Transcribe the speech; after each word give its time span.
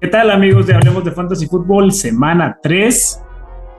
¿Qué 0.00 0.06
tal 0.06 0.30
amigos 0.30 0.68
de 0.68 0.76
Hablemos 0.76 1.02
de 1.02 1.10
Fantasy 1.10 1.48
Football? 1.48 1.90
Semana 1.90 2.56
3, 2.62 3.20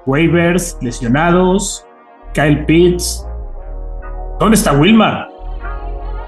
waivers, 0.05 0.77
lesionados, 0.81 1.87
Kyle 2.33 2.65
Pitts. 2.65 3.25
¿Dónde 4.37 4.55
está 4.57 4.73
Wilmar? 4.73 5.29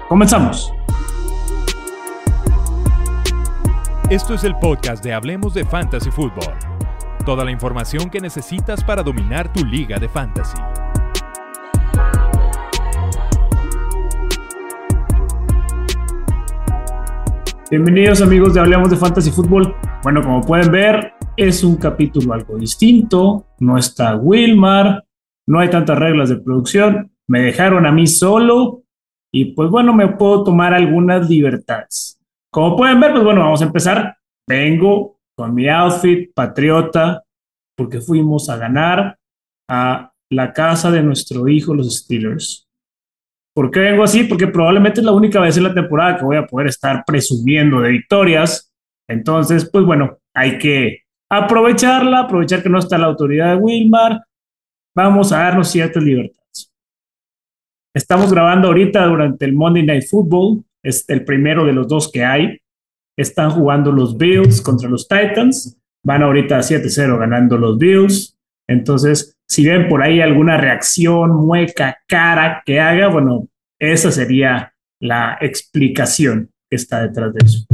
Comenzamos. 0.08 0.72
Esto 4.08 4.32
es 4.32 4.44
el 4.44 4.56
podcast 4.60 5.04
de 5.04 5.12
Hablemos 5.12 5.52
de 5.52 5.66
Fantasy 5.66 6.10
Football. 6.10 6.54
Toda 7.26 7.44
la 7.44 7.50
información 7.50 8.08
que 8.08 8.20
necesitas 8.20 8.82
para 8.82 9.02
dominar 9.02 9.52
tu 9.52 9.62
liga 9.62 9.98
de 9.98 10.08
fantasy. 10.08 10.56
Bienvenidos 17.72 18.20
amigos 18.20 18.52
de 18.52 18.60
Hablemos 18.60 18.90
de 18.90 18.98
Fantasy 18.98 19.30
Football. 19.30 19.74
Bueno, 20.02 20.20
como 20.20 20.42
pueden 20.42 20.70
ver, 20.70 21.14
es 21.38 21.64
un 21.64 21.76
capítulo 21.76 22.34
algo 22.34 22.58
distinto. 22.58 23.46
No 23.60 23.78
está 23.78 24.14
Wilmar, 24.14 25.06
no 25.46 25.58
hay 25.58 25.70
tantas 25.70 25.98
reglas 25.98 26.28
de 26.28 26.36
producción. 26.36 27.10
Me 27.26 27.40
dejaron 27.40 27.86
a 27.86 27.90
mí 27.90 28.06
solo 28.06 28.82
y 29.32 29.54
pues 29.54 29.70
bueno, 29.70 29.94
me 29.94 30.06
puedo 30.08 30.44
tomar 30.44 30.74
algunas 30.74 31.30
libertades. 31.30 32.20
Como 32.52 32.76
pueden 32.76 33.00
ver, 33.00 33.12
pues 33.12 33.24
bueno, 33.24 33.40
vamos 33.40 33.62
a 33.62 33.64
empezar. 33.64 34.18
Vengo 34.46 35.20
con 35.34 35.54
mi 35.54 35.66
outfit 35.66 36.30
patriota 36.34 37.22
porque 37.74 38.02
fuimos 38.02 38.50
a 38.50 38.58
ganar 38.58 39.18
a 39.70 40.12
la 40.30 40.52
casa 40.52 40.90
de 40.90 41.02
nuestro 41.02 41.48
hijo, 41.48 41.72
los 41.72 41.96
Steelers. 42.00 42.68
¿Por 43.54 43.70
qué 43.70 43.80
vengo 43.80 44.02
así? 44.02 44.24
Porque 44.24 44.46
probablemente 44.46 45.00
es 45.00 45.06
la 45.06 45.12
única 45.12 45.40
vez 45.40 45.56
en 45.56 45.64
la 45.64 45.74
temporada 45.74 46.16
que 46.16 46.24
voy 46.24 46.36
a 46.36 46.46
poder 46.46 46.68
estar 46.68 47.04
presumiendo 47.06 47.80
de 47.80 47.90
victorias. 47.90 48.72
Entonces, 49.08 49.68
pues 49.70 49.84
bueno, 49.84 50.18
hay 50.34 50.58
que 50.58 51.00
aprovecharla, 51.30 52.20
aprovechar 52.20 52.62
que 52.62 52.70
no 52.70 52.78
está 52.78 52.96
la 52.96 53.06
autoridad 53.06 53.54
de 53.54 53.62
Wilmar. 53.62 54.22
Vamos 54.96 55.32
a 55.32 55.38
darnos 55.38 55.70
ciertas 55.70 56.02
libertades. 56.02 56.72
Estamos 57.94 58.32
grabando 58.32 58.68
ahorita 58.68 59.04
durante 59.06 59.44
el 59.44 59.52
Monday 59.52 59.84
Night 59.84 60.04
Football. 60.10 60.64
Es 60.82 61.08
el 61.10 61.24
primero 61.24 61.66
de 61.66 61.74
los 61.74 61.86
dos 61.88 62.10
que 62.10 62.24
hay. 62.24 62.58
Están 63.18 63.50
jugando 63.50 63.92
los 63.92 64.16
Bills 64.16 64.62
contra 64.62 64.88
los 64.88 65.06
Titans. 65.06 65.78
Van 66.04 66.22
ahorita 66.22 66.58
7-0 66.60 67.18
ganando 67.18 67.58
los 67.58 67.76
Bills. 67.78 68.38
Entonces, 68.66 69.36
si 69.46 69.66
ven 69.66 69.88
por 69.88 70.02
ahí 70.02 70.22
alguna 70.22 70.56
reacción, 70.56 71.34
mueca, 71.34 71.98
cara 72.08 72.62
que 72.64 72.80
haga, 72.80 73.08
bueno, 73.08 73.48
esa 73.82 74.10
sería 74.10 74.74
la 75.00 75.38
explicación 75.40 76.50
que 76.70 76.76
está 76.76 77.02
detrás 77.02 77.34
de 77.34 77.44
eso. 77.44 77.66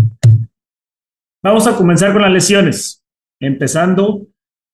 Vamos 1.43 1.67
a 1.67 1.77
comenzar 1.77 2.13
con 2.13 2.23
las 2.23 2.33
lesiones, 2.33 3.05
empezando 3.41 4.27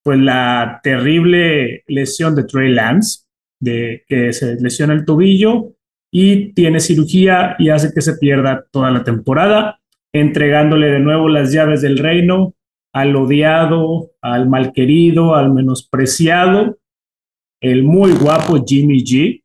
pues 0.03 0.19
la 0.19 0.81
terrible 0.83 1.83
lesión 1.87 2.35
de 2.35 2.45
Trey 2.45 2.73
Lance, 2.73 3.25
de 3.61 4.05
que 4.07 4.33
se 4.33 4.57
lesiona 4.61 4.95
el 4.95 5.05
tobillo 5.05 5.75
y 6.13 6.53
tiene 6.53 6.81
cirugía 6.81 7.57
y 7.59 7.71
hace 7.71 7.93
que 7.93 8.01
se 8.01 8.17
pierda 8.19 8.67
toda 8.71 8.91
la 8.91 9.03
temporada, 9.03 9.81
entregándole 10.13 10.89
de 10.89 11.01
nuevo 11.01 11.29
las 11.29 11.53
llaves 11.53 11.83
del 11.83 11.99
reino 11.99 12.55
al 12.93 13.17
odiado, 13.17 14.13
al 14.21 14.49
malquerido, 14.49 15.35
al 15.35 15.53
menospreciado 15.53 16.79
el 17.65 17.83
muy 17.83 18.13
guapo 18.13 18.63
Jimmy 18.65 19.03
G 19.03 19.44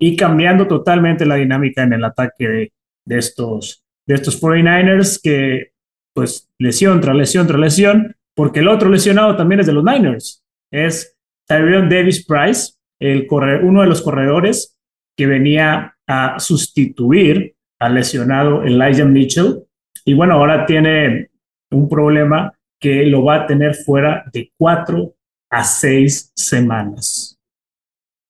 y 0.00 0.16
cambiando 0.16 0.66
totalmente 0.66 1.26
la 1.26 1.36
dinámica 1.36 1.82
en 1.82 1.92
el 1.92 2.04
ataque 2.04 2.72
de, 3.04 3.18
estos, 3.18 3.84
de 4.06 4.14
estos 4.14 4.42
49ers 4.42 5.20
que 5.22 5.72
pues 6.14 6.48
lesión 6.58 7.00
tras 7.00 7.14
lesión 7.14 7.46
tras 7.46 7.60
lesión, 7.60 8.16
porque 8.34 8.60
el 8.60 8.68
otro 8.68 8.88
lesionado 8.88 9.36
también 9.36 9.60
es 9.60 9.66
de 9.66 9.74
los 9.74 9.84
Niners, 9.84 10.42
es 10.72 11.16
Tyrion 11.46 11.88
Davis 11.88 12.24
Price, 12.26 12.72
el 12.98 13.28
uno 13.62 13.82
de 13.82 13.86
los 13.86 14.02
corredores 14.02 14.76
que 15.16 15.26
venía 15.26 15.96
a 16.06 16.38
sustituir 16.38 17.54
al 17.78 17.94
lesionado 17.94 18.62
Elijah 18.62 19.04
Mitchell. 19.04 19.64
Y 20.04 20.14
bueno, 20.14 20.34
ahora 20.34 20.66
tiene 20.66 21.30
un 21.70 21.88
problema 21.88 22.52
que 22.78 23.04
lo 23.04 23.24
va 23.24 23.36
a 23.36 23.46
tener 23.46 23.74
fuera 23.74 24.24
de 24.32 24.52
cuatro 24.56 25.14
a 25.50 25.64
seis 25.64 26.32
semanas. 26.34 27.39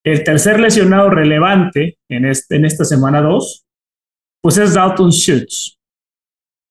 El 0.05 0.25
tercer 0.25 0.59
lesionado 0.59 1.11
relevante 1.11 1.99
en, 2.09 2.25
este, 2.25 2.57
en 2.57 2.65
esta 2.65 2.85
semana 2.85 3.21
2, 3.21 3.67
pues 4.43 4.57
es 4.57 4.75
Dalton 4.75 5.11
Schutz. 5.11 5.79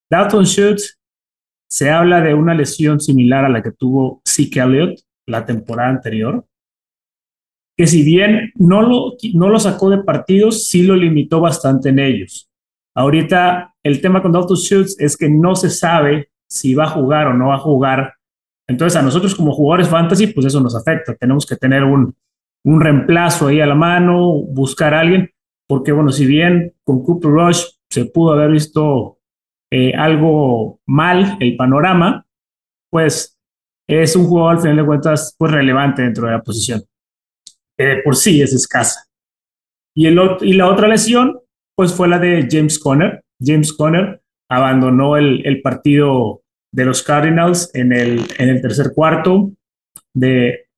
Dalton 0.09 0.45
Schutz 0.45 0.97
se 1.69 1.91
habla 1.91 2.21
de 2.21 2.33
una 2.33 2.55
lesión 2.55 2.99
similar 2.99 3.45
a 3.45 3.49
la 3.49 3.61
que 3.61 3.71
tuvo 3.71 4.21
Zeke 4.27 4.59
Elliott 4.59 4.99
la 5.27 5.45
temporada 5.45 5.89
anterior, 5.89 6.43
que 7.77 7.85
si 7.85 8.03
bien 8.03 8.51
no 8.55 8.81
lo, 8.81 9.13
no 9.35 9.49
lo 9.49 9.59
sacó 9.59 9.91
de 9.91 9.99
partidos, 9.99 10.67
sí 10.67 10.81
lo 10.81 10.95
limitó 10.95 11.39
bastante 11.39 11.89
en 11.89 11.99
ellos. 11.99 12.49
Ahorita 12.95 13.75
el 13.83 14.01
tema 14.01 14.23
con 14.23 14.31
Dalton 14.31 14.57
Schutz 14.57 14.95
es 14.99 15.15
que 15.15 15.29
no 15.29 15.55
se 15.55 15.69
sabe 15.69 16.31
si 16.49 16.73
va 16.73 16.85
a 16.85 16.89
jugar 16.89 17.27
o 17.27 17.33
no 17.35 17.49
va 17.49 17.55
a 17.55 17.59
jugar 17.59 18.15
entonces 18.67 18.99
a 18.99 19.03
nosotros 19.03 19.33
como 19.33 19.51
jugadores 19.51 19.87
fantasy, 19.87 20.27
pues 20.27 20.45
eso 20.45 20.59
nos 20.59 20.75
afecta. 20.75 21.15
Tenemos 21.15 21.45
que 21.45 21.55
tener 21.55 21.83
un, 21.83 22.15
un 22.65 22.81
reemplazo 22.81 23.47
ahí 23.47 23.61
a 23.61 23.65
la 23.65 23.75
mano, 23.75 24.31
buscar 24.33 24.93
a 24.93 25.01
alguien, 25.01 25.31
porque 25.67 25.91
bueno, 25.91 26.11
si 26.11 26.25
bien 26.25 26.73
con 26.83 27.03
Cooper 27.03 27.31
Rush 27.31 27.63
se 27.89 28.05
pudo 28.05 28.33
haber 28.33 28.51
visto 28.51 29.19
eh, 29.71 29.93
algo 29.95 30.79
mal 30.87 31.37
el 31.39 31.55
panorama, 31.55 32.25
pues 32.91 33.37
es 33.87 34.15
un 34.15 34.25
jugador 34.25 34.55
al 34.55 34.61
final 34.61 34.77
de 34.77 34.85
cuentas 34.85 35.35
pues 35.37 35.51
relevante 35.51 36.01
dentro 36.01 36.25
de 36.25 36.33
la 36.33 36.43
posición. 36.43 36.83
por 38.03 38.15
sí 38.15 38.41
es 38.41 38.53
escasa. 38.53 39.05
Y, 39.95 40.05
el, 40.05 40.19
y 40.41 40.53
la 40.53 40.69
otra 40.69 40.87
lesión, 40.87 41.39
pues 41.75 41.93
fue 41.93 42.07
la 42.07 42.19
de 42.19 42.47
James 42.49 42.77
Conner. 42.77 43.23
James 43.39 43.73
Conner 43.73 44.21
abandonó 44.49 45.17
el, 45.17 45.45
el 45.45 45.61
partido 45.61 46.41
de 46.71 46.85
los 46.85 47.03
Cardinals 47.03 47.71
en 47.73 47.93
el, 47.93 48.21
en 48.37 48.49
el 48.49 48.61
tercer 48.61 48.91
cuarto 48.93 49.51
de, 50.13 50.68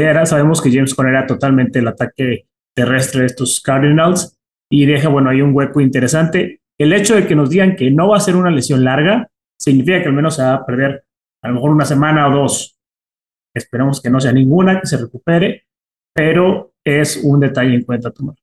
era. 0.00 0.24
Sabemos 0.26 0.62
que 0.62 0.70
James 0.70 0.94
Conner 0.94 1.14
era 1.14 1.26
totalmente 1.26 1.80
el 1.80 1.88
ataque 1.88 2.46
terrestre 2.74 3.20
de 3.20 3.26
estos 3.26 3.60
Cardinals 3.60 4.38
y 4.70 4.86
deja, 4.86 5.08
bueno, 5.08 5.30
hay 5.30 5.42
un 5.42 5.54
hueco 5.54 5.80
interesante. 5.80 6.62
El 6.78 6.92
hecho 6.92 7.14
de 7.14 7.26
que 7.26 7.34
nos 7.34 7.50
digan 7.50 7.76
que 7.76 7.90
no 7.90 8.08
va 8.08 8.16
a 8.16 8.20
ser 8.20 8.36
una 8.36 8.50
lesión 8.50 8.84
larga 8.84 9.28
significa 9.58 10.00
que 10.00 10.08
al 10.08 10.14
menos 10.14 10.36
se 10.36 10.42
va 10.42 10.54
a 10.54 10.66
perder 10.66 11.04
a 11.42 11.48
lo 11.48 11.54
mejor 11.54 11.70
una 11.70 11.84
semana 11.84 12.28
o 12.28 12.32
dos. 12.32 12.78
Esperemos 13.54 14.00
que 14.00 14.08
no 14.08 14.20
sea 14.20 14.32
ninguna, 14.32 14.80
que 14.80 14.86
se 14.86 14.96
recupere, 14.96 15.66
pero 16.14 16.72
es 16.82 17.18
un 17.22 17.40
detalle 17.40 17.74
en 17.74 17.82
cuenta 17.82 18.10
tomar. 18.10 18.36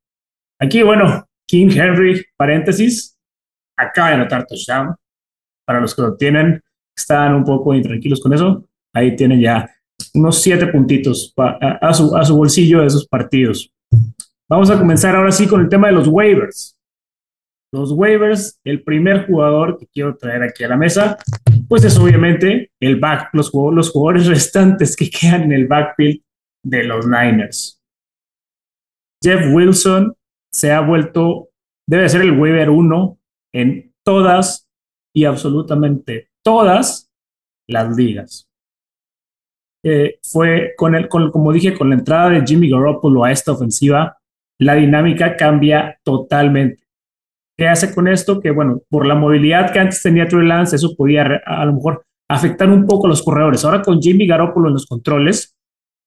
Aquí, 0.60 0.84
bueno, 0.84 1.28
King 1.48 1.70
Henry, 1.72 2.24
paréntesis, 2.38 3.18
acaba 3.76 4.10
de 4.10 4.16
anotar 4.16 4.46
touchdown. 4.46 4.96
Para 5.66 5.82
los 5.82 5.96
que 5.96 6.02
lo 6.02 6.16
tienen, 6.16 6.62
están 6.96 7.34
un 7.34 7.44
poco 7.44 7.74
intranquilos 7.74 8.22
con 8.22 8.34
eso, 8.34 8.68
ahí 8.94 9.16
tienen 9.16 9.40
ya 9.40 9.70
unos 10.14 10.42
siete 10.42 10.68
puntitos 10.68 11.34
a, 11.38 11.94
su, 11.94 12.16
a 12.16 12.24
su 12.24 12.36
bolsillo 12.36 12.82
de 12.82 12.88
esos 12.88 13.08
partidos. 13.08 13.72
Vamos 14.50 14.70
a 14.70 14.78
comenzar 14.78 15.16
ahora 15.16 15.32
sí 15.32 15.48
con 15.48 15.62
el 15.62 15.70
tema 15.70 15.88
de 15.88 15.94
los 15.94 16.08
waivers. 16.08 16.76
Los 17.72 17.92
waivers, 17.92 18.60
el 18.64 18.84
primer 18.84 19.28
jugador 19.28 19.78
que 19.78 19.86
quiero 19.88 20.18
traer 20.18 20.42
aquí 20.42 20.64
a 20.64 20.70
la 20.70 20.78
mesa, 20.78 21.18
pues 21.68 21.84
es 21.84 21.98
obviamente 22.00 22.72
el 22.80 23.00
back, 23.00 23.30
los, 23.34 23.52
los 23.54 23.92
jugadores 23.92 24.26
restantes 24.28 24.96
que 24.96 25.10
quedan 25.10 25.44
en 25.44 25.52
el 25.52 25.68
backfield 25.68 26.22
de 26.64 26.84
los 26.84 27.06
Niners. 27.06 27.80
Jeff 29.24 29.54
Wilson 29.54 30.16
se 30.52 30.72
ha 30.72 30.80
vuelto, 30.80 31.50
debe 31.88 32.10
ser 32.10 32.22
el 32.22 32.40
waiver 32.40 32.70
uno 32.70 33.20
en 33.54 33.94
todas 34.04 34.68
y 35.14 35.26
absolutamente 35.26 36.30
todas 36.44 37.12
las 37.68 37.96
ligas. 37.96 38.49
Fue 40.24 40.74
con 40.78 40.96
el, 40.96 41.08
con, 41.08 41.32
como 41.32 41.54
dije, 41.54 41.78
con 41.78 41.90
la 41.90 41.96
entrada 41.96 42.30
de 42.30 42.44
Jimmy 42.46 42.70
Garoppolo 42.70 43.24
a 43.24 43.32
esta 43.32 43.54
ofensiva, 43.54 44.18
la 44.60 44.76
dinámica 44.76 45.38
cambia 45.38 46.00
totalmente. 46.04 46.84
¿Qué 47.58 47.68
hace 47.68 47.94
con 47.94 48.08
esto? 48.08 48.40
Que, 48.40 48.52
bueno, 48.52 48.82
por 48.90 49.06
la 49.06 49.16
movilidad 49.16 49.74
que 49.74 49.80
antes 49.80 50.02
tenía 50.02 50.28
Trey 50.28 50.48
Lance, 50.48 50.76
eso 50.76 50.96
podía 50.96 51.42
a, 51.46 51.66
lo 51.66 51.74
mejor 51.74 52.06
afectar 52.30 52.70
un 52.70 52.86
poco 52.86 53.08
a 53.08 53.10
los 53.10 53.22
corredores. 53.22 53.66
Ahora 53.66 53.82
con 53.82 54.02
Jimmy 54.02 54.28
Garoppolo 54.28 54.68
en 54.68 54.76
los 54.76 54.86
controles, 54.86 55.58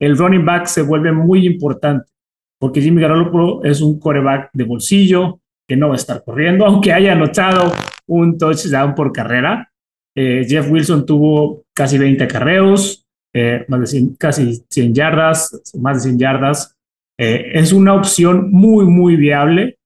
el 0.01 0.17
running 0.17 0.45
back 0.45 0.67
se 0.67 0.83
vuelve 0.83 1.13
muy 1.13 1.47
importante, 1.47 2.11
porque 2.59 2.81
Jimmy 2.81 3.03
Garoppolo 3.03 3.63
es 3.65 3.81
un 3.81 3.99
coreback 3.99 4.51
de 4.53 4.65
bolsillo 4.65 5.41
que 5.69 5.77
no 5.77 5.89
va 5.89 5.95
a 5.95 5.97
estar 5.97 6.25
corriendo, 6.25 6.65
aunque 6.65 6.93
haya 6.93 7.13
anotado 7.13 7.73
un 8.07 8.37
touchdown 8.37 8.95
por 8.95 9.13
carrera, 9.13 9.71
eh, 10.17 10.45
Jeff 10.49 10.71
Wilson 10.71 11.07
tuvo 11.07 11.65
casi 11.75 11.99
20 11.99 12.27
carreos, 12.29 13.02
eh, 13.35 13.65
más 13.69 13.93
de 13.93 14.09
casi 14.19 14.63
100 14.69 14.95
yardas, 14.95 15.73
más 15.79 15.99
de 15.99 16.11
100 16.11 16.19
yardas. 16.19 16.77
Eh, 17.19 17.53
es 17.55 17.73
una 17.73 17.95
opción 17.95 18.51
muy, 18.51 18.85
muy 18.85 19.17
viable 19.17 19.79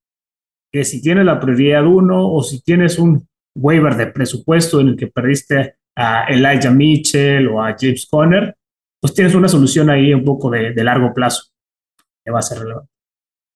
que 0.73 0.85
si 0.85 1.01
tienes 1.01 1.25
la 1.25 1.41
prioridad 1.41 1.87
uno 1.87 2.29
o 2.29 2.43
si 2.43 2.61
tienes 2.63 2.99
un 2.99 3.27
waiver 3.57 3.97
de 3.97 4.09
presupuesto 4.09 4.81
en 4.81 4.89
el 4.89 4.97
que 4.97 5.07
perdiste 5.07 5.77
a 5.97 6.27
Elijah 6.27 6.71
Mitchell 6.71 7.49
o 7.49 7.63
a 7.63 7.75
James 7.79 8.07
Conner, 8.11 8.55
pues 9.01 9.15
tienes 9.15 9.35
una 9.35 9.49
solución 9.49 9.89
ahí 9.89 10.13
un 10.13 10.25
poco 10.25 10.51
de, 10.51 10.75
largo 10.85 11.15
plazo 11.15 11.51
que 12.25 12.31
va 12.31 12.41
a 12.41 12.43
ser 12.43 12.59
relevante. 12.59 12.91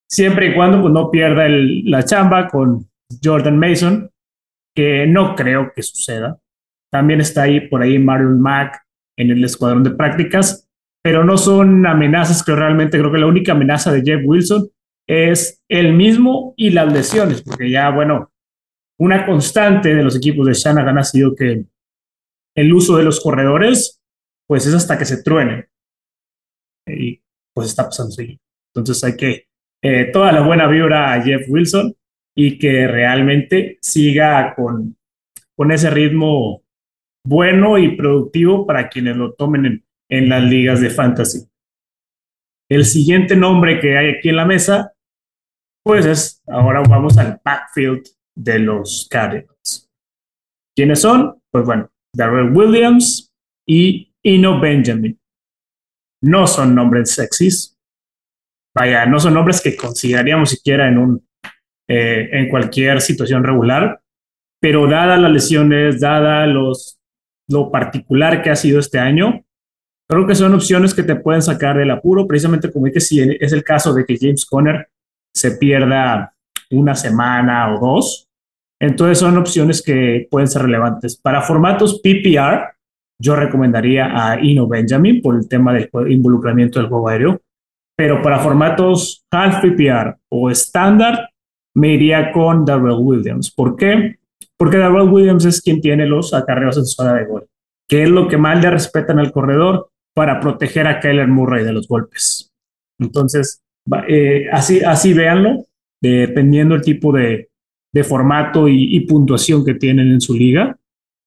Siempre 0.08 0.48
y 0.48 0.54
cuando 0.54 0.80
pues, 0.80 0.92
no 0.92 1.10
pierda 1.10 1.46
la 1.48 2.04
chamba 2.04 2.48
con 2.48 2.88
Jordan 3.22 3.58
Mason, 3.58 4.10
que 4.74 5.06
no 5.06 5.34
creo 5.34 5.72
que 5.74 5.82
suceda. 5.82 6.38
También 6.90 7.20
está 7.20 7.42
ahí 7.42 7.68
por 7.68 7.82
ahí 7.82 7.98
Marlon 7.98 8.40
Mack 8.40 8.80
en 9.20 9.30
el 9.30 9.44
escuadrón 9.44 9.84
de 9.84 9.90
prácticas, 9.90 10.68
pero 11.02 11.24
no 11.24 11.36
son 11.36 11.86
amenazas 11.86 12.42
que 12.42 12.54
realmente 12.54 12.98
creo 12.98 13.12
que 13.12 13.18
la 13.18 13.26
única 13.26 13.52
amenaza 13.52 13.92
de 13.92 14.02
Jeff 14.02 14.22
Wilson 14.24 14.68
es 15.06 15.62
el 15.68 15.92
mismo 15.92 16.54
y 16.56 16.70
las 16.70 16.92
lesiones, 16.92 17.42
porque 17.42 17.70
ya, 17.70 17.90
bueno, 17.90 18.32
una 18.98 19.26
constante 19.26 19.94
de 19.94 20.02
los 20.02 20.16
equipos 20.16 20.46
de 20.46 20.54
Shanahan 20.54 20.98
ha 20.98 21.04
sido 21.04 21.34
que 21.34 21.64
el 22.56 22.72
uso 22.72 22.96
de 22.96 23.04
los 23.04 23.20
corredores, 23.20 24.00
pues 24.46 24.66
es 24.66 24.74
hasta 24.74 24.98
que 24.98 25.04
se 25.04 25.22
truene. 25.22 25.68
Y 26.86 27.22
pues 27.54 27.68
está 27.68 27.84
pasando 27.84 28.12
así. 28.12 28.38
Entonces 28.74 29.02
hay 29.04 29.16
que 29.16 29.46
eh, 29.82 30.10
toda 30.12 30.32
la 30.32 30.42
buena 30.42 30.66
vibra 30.66 31.12
a 31.12 31.22
Jeff 31.22 31.46
Wilson 31.48 31.94
y 32.36 32.58
que 32.58 32.86
realmente 32.86 33.78
siga 33.80 34.54
con, 34.54 34.96
con 35.56 35.72
ese 35.72 35.90
ritmo 35.90 36.62
bueno 37.26 37.78
y 37.78 37.96
productivo 37.96 38.66
para 38.66 38.88
quienes 38.88 39.16
lo 39.16 39.32
tomen 39.34 39.66
en, 39.66 39.84
en 40.10 40.28
las 40.28 40.42
ligas 40.42 40.80
de 40.80 40.90
fantasy. 40.90 41.46
El 42.70 42.84
siguiente 42.84 43.36
nombre 43.36 43.80
que 43.80 43.96
hay 43.96 44.10
aquí 44.10 44.28
en 44.28 44.36
la 44.36 44.44
mesa, 44.44 44.92
pues 45.84 46.06
es, 46.06 46.42
ahora 46.46 46.82
vamos 46.82 47.18
al 47.18 47.40
backfield 47.44 48.06
de 48.36 48.58
los 48.60 49.08
Cardinals. 49.10 49.90
¿Quiénes 50.76 51.00
son? 51.00 51.40
Pues 51.50 51.64
bueno, 51.64 51.90
Darrell 52.14 52.52
Williams 52.56 53.32
y 53.66 54.14
Ino 54.22 54.60
Benjamin. 54.60 55.18
No 56.22 56.46
son 56.46 56.74
nombres 56.74 57.12
sexys. 57.12 57.76
Vaya, 58.74 59.04
no 59.06 59.18
son 59.18 59.34
nombres 59.34 59.60
que 59.60 59.76
consideraríamos 59.76 60.50
siquiera 60.50 60.86
en, 60.86 60.98
un, 60.98 61.28
eh, 61.88 62.28
en 62.32 62.48
cualquier 62.48 63.00
situación 63.00 63.42
regular, 63.42 64.00
pero 64.60 64.86
dadas 64.86 65.18
las 65.18 65.32
lesiones, 65.32 66.00
dada 66.00 66.46
los, 66.46 66.99
lo 67.50 67.70
particular 67.70 68.42
que 68.42 68.50
ha 68.50 68.56
sido 68.56 68.78
este 68.78 68.98
año, 68.98 69.44
creo 70.08 70.26
que 70.26 70.34
son 70.34 70.54
opciones 70.54 70.94
que 70.94 71.02
te 71.02 71.16
pueden 71.16 71.42
sacar 71.42 71.76
del 71.76 71.90
apuro, 71.90 72.26
precisamente 72.26 72.72
como 72.72 72.86
que 72.86 73.00
si 73.00 73.20
es 73.20 73.52
el 73.52 73.64
caso 73.64 73.92
de 73.92 74.04
que 74.04 74.16
James 74.18 74.46
Conner 74.46 74.88
se 75.34 75.52
pierda 75.52 76.34
una 76.70 76.94
semana 76.94 77.74
o 77.74 77.80
dos, 77.80 78.28
entonces 78.80 79.18
son 79.18 79.36
opciones 79.36 79.82
que 79.82 80.26
pueden 80.30 80.48
ser 80.48 80.62
relevantes. 80.62 81.16
Para 81.16 81.42
formatos 81.42 82.00
PPR, 82.00 82.72
yo 83.20 83.36
recomendaría 83.36 84.10
a 84.14 84.40
Ino 84.40 84.66
Benjamin 84.66 85.20
por 85.20 85.36
el 85.36 85.48
tema 85.48 85.74
del 85.74 85.90
involucramiento 86.08 86.78
del 86.80 86.88
juego 86.88 87.08
aéreo, 87.08 87.40
pero 87.96 88.22
para 88.22 88.38
formatos 88.38 89.26
half 89.30 89.60
PPR 89.60 90.16
o 90.30 90.50
estándar, 90.50 91.28
me 91.74 91.94
iría 91.94 92.32
con 92.32 92.64
Darrell 92.64 92.98
Williams. 92.98 93.50
¿Por 93.50 93.76
qué? 93.76 94.18
Porque 94.60 94.76
Darrell 94.76 95.08
Williams 95.08 95.46
es 95.46 95.62
quien 95.62 95.80
tiene 95.80 96.04
los 96.04 96.34
acarreos 96.34 96.76
en 96.76 96.84
zona 96.84 97.14
de 97.14 97.24
gol, 97.24 97.48
que 97.88 98.02
es 98.02 98.10
lo 98.10 98.28
que 98.28 98.36
más 98.36 98.60
le 98.60 98.68
respetan 98.68 99.18
al 99.18 99.32
corredor 99.32 99.88
para 100.14 100.38
proteger 100.38 100.86
a 100.86 101.00
Kyler 101.00 101.28
Murray 101.28 101.64
de 101.64 101.72
los 101.72 101.88
golpes. 101.88 102.52
Entonces, 103.00 103.62
eh, 104.06 104.48
así, 104.52 104.82
así 104.82 105.14
véanlo, 105.14 105.64
dependiendo 106.02 106.74
del 106.74 106.84
tipo 106.84 107.10
de, 107.10 107.48
de 107.90 108.04
formato 108.04 108.68
y, 108.68 109.00
puntuación 109.06 109.64
que 109.64 109.72
tienen 109.72 110.10
en 110.10 110.20
su 110.20 110.34
liga, 110.34 110.78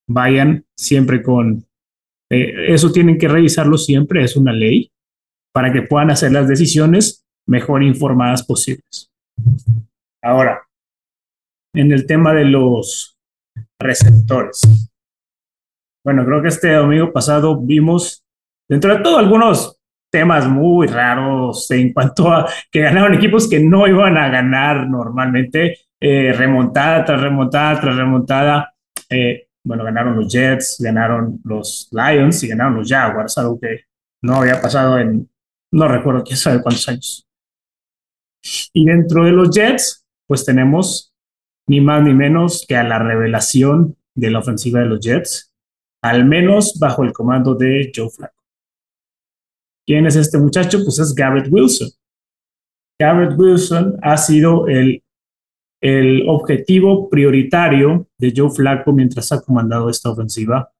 vayan 0.07 0.63
siempre 0.77 1.24
con... 1.24 1.65
Eh, 2.31 2.71
eso 2.71 2.91
tienen 2.91 3.18
que 3.18 3.29
revisarlo 3.29 3.79
siempre, 3.79 4.24
es 4.24 4.38
una 4.38 4.53
ley, 4.53 4.91
para 5.51 5.74
que 5.74 5.81
puedan 5.81 6.12
hacer 6.12 6.31
las 6.31 6.47
decisiones 6.47 7.25
mejor 7.47 7.81
informadas 7.81 8.44
posibles. 8.44 9.09
Ahora, 10.21 10.68
en 11.74 11.91
el 11.91 12.06
tema 12.06 12.36
de 12.36 12.45
los 12.45 13.12
receptores. 13.83 14.62
Bueno, 16.03 16.25
creo 16.25 16.41
que 16.41 16.50
este 16.50 16.74
domingo 16.74 17.13
pasado 17.13 17.59
vimos, 17.62 18.24
dentro 18.68 18.95
de 18.95 19.01
todo, 19.01 19.18
algunos 19.18 19.80
temas 20.12 20.47
muy 20.47 20.88
raros 20.88 21.71
en 21.71 21.91
cuanto 21.91 22.31
a 22.31 22.47
que 22.71 22.81
ganaron 22.81 23.15
equipos 23.15 23.50
que 23.50 23.59
no 23.59 23.88
iban 23.88 24.18
a 24.18 24.30
ganar 24.30 24.88
normalmente. 24.88 25.77
Eh, 26.06 26.33
remontada 26.33 27.06
tras 27.06 27.21
remontada 27.21 27.80
tras 27.80 27.95
remontada. 27.95 28.75
Eh, 29.09 29.47
bueno, 29.63 29.86
ganaron 29.86 30.18
los 30.18 30.31
Jets, 30.31 30.77
ganaron 30.81 31.39
los 31.45 31.89
Lions 31.91 32.44
y 32.44 32.50
ganaron 32.50 32.75
los 32.75 32.89
Jaguars, 32.89 33.38
algo 33.38 33.57
que 33.57 33.86
no 34.21 34.36
había 34.36 34.62
pasado 34.62 35.00
en, 35.00 35.29
no 35.71 35.88
recuerdo 35.88 36.24
quién 36.24 36.38
sabe 36.38 36.62
cuántos 36.62 36.89
años. 36.89 37.25
Y 38.74 38.86
dentro 38.86 39.24
de 39.24 39.31
los 39.31 39.50
Jets, 39.50 40.06
pues 40.27 40.44
tenemos 40.44 41.12
ni 41.68 41.81
más 41.81 42.04
ni 42.04 42.13
menos 42.13 42.65
que 42.68 42.75
a 42.75 42.83
la 42.83 43.00
revelación 43.00 43.95
de 44.15 44.31
la 44.31 44.39
ofensiva 44.39 44.80
de 44.80 44.86
los 44.86 45.00
Jets, 45.00 45.54
al 46.01 46.25
menos 46.25 46.77
bajo 46.80 47.04
el 47.04 47.13
comando 47.13 47.56
de 47.56 47.92
Joe 47.95 48.10
Flacco. 48.10 48.44
¿Quién 49.86 50.06
es 50.06 50.15
este 50.15 50.38
muchacho? 50.38 50.80
Pues 50.83 51.00
es 51.00 51.13
Garrett 51.13 51.48
Wilson. 51.51 51.89
Garrett 53.00 53.38
Wilson 53.38 53.98
ha 54.01 54.18
sido 54.18 54.68
el 54.68 55.04
el 55.83 56.24
objetivo 56.30 57.10
prioritario 57.10 58.07
de 58.18 58.33
Joe 58.33 58.50
Flacco 58.50 58.94
mientras 58.94 59.33
ha 59.33 59.42
comandado 59.42 59.89
esta 59.89 60.12
ofensiva. 60.12 60.71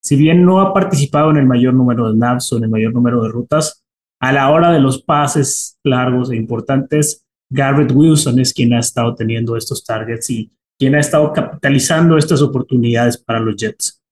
Si 0.00 0.14
bien 0.14 0.44
no 0.44 0.60
ha 0.60 0.72
participado 0.72 1.32
en 1.32 1.38
el 1.38 1.46
mayor 1.46 1.74
número 1.74 2.06
de 2.06 2.14
snaps 2.14 2.52
o 2.52 2.58
en 2.58 2.62
el 2.62 2.70
mayor 2.70 2.94
número 2.94 3.24
de 3.24 3.28
rutas, 3.28 3.84
a 4.20 4.32
la 4.32 4.48
hora 4.50 4.70
de 4.70 4.78
los 4.78 5.02
pases 5.02 5.80
largos 5.82 6.30
e 6.30 6.36
importantes, 6.36 7.25
Garrett 7.50 7.92
Wilson 7.92 8.38
es 8.38 8.52
quien 8.52 8.72
ha 8.74 8.80
estado 8.80 9.14
teniendo 9.14 9.56
estos 9.56 9.84
targets 9.84 10.30
y 10.30 10.52
quien 10.78 10.94
ha 10.94 11.00
estado 11.00 11.32
capitalizando 11.32 12.18
estas 12.18 12.42
oportunidades 12.42 13.16
para 13.18 13.40
los 13.40 13.56
Jets. 13.56 14.02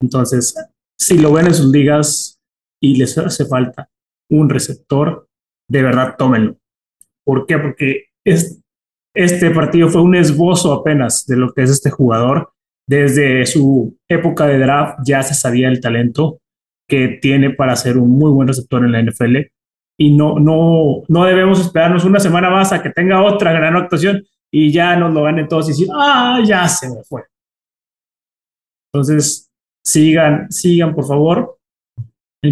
Entonces, 0.00 0.54
si 0.98 1.18
lo 1.18 1.32
ven 1.32 1.46
en 1.46 1.54
sus 1.54 1.70
ligas 1.70 2.38
y 2.80 2.96
les 2.96 3.16
hace 3.18 3.46
falta 3.46 3.88
un 4.30 4.48
receptor, 4.48 5.28
de 5.68 5.82
verdad 5.82 6.14
tómenlo. 6.16 6.56
¿Por 7.24 7.46
qué? 7.46 7.58
Porque 7.58 8.04
es 8.24 8.60
este 9.14 9.50
partido 9.50 9.88
fue 9.88 10.02
un 10.02 10.14
esbozo 10.14 10.72
apenas 10.72 11.26
de 11.26 11.36
lo 11.36 11.52
que 11.52 11.62
es 11.62 11.70
este 11.70 11.90
jugador. 11.90 12.52
Desde 12.86 13.44
su 13.46 13.98
época 14.08 14.46
de 14.46 14.58
draft 14.58 15.00
ya 15.04 15.22
se 15.22 15.34
sabía 15.34 15.68
el 15.68 15.80
talento 15.80 16.40
que 16.88 17.18
tiene 17.20 17.50
para 17.50 17.76
ser 17.76 17.98
un 17.98 18.10
muy 18.10 18.30
buen 18.30 18.48
receptor 18.48 18.84
en 18.84 18.92
la 18.92 19.02
NFL 19.02 19.38
y 19.98 20.14
no, 20.14 20.38
no, 20.38 21.02
no 21.08 21.24
debemos 21.24 21.60
esperarnos 21.60 22.04
una 22.04 22.20
semana 22.20 22.48
más 22.50 22.72
a 22.72 22.80
que 22.80 22.90
tenga 22.90 23.22
otra 23.22 23.52
gran 23.52 23.76
actuación 23.76 24.24
y 24.50 24.70
ya 24.70 24.96
nos 24.96 25.12
lo 25.12 25.24
ganen 25.24 25.48
todos 25.48 25.66
y 25.66 25.72
decir, 25.72 25.88
ah, 25.92 26.40
ya 26.44 26.68
se 26.68 26.88
me 26.88 27.02
fue. 27.02 27.24
Entonces, 28.92 29.50
sigan, 29.84 30.50
sigan 30.50 30.94
por 30.94 31.06
favor, 31.06 31.58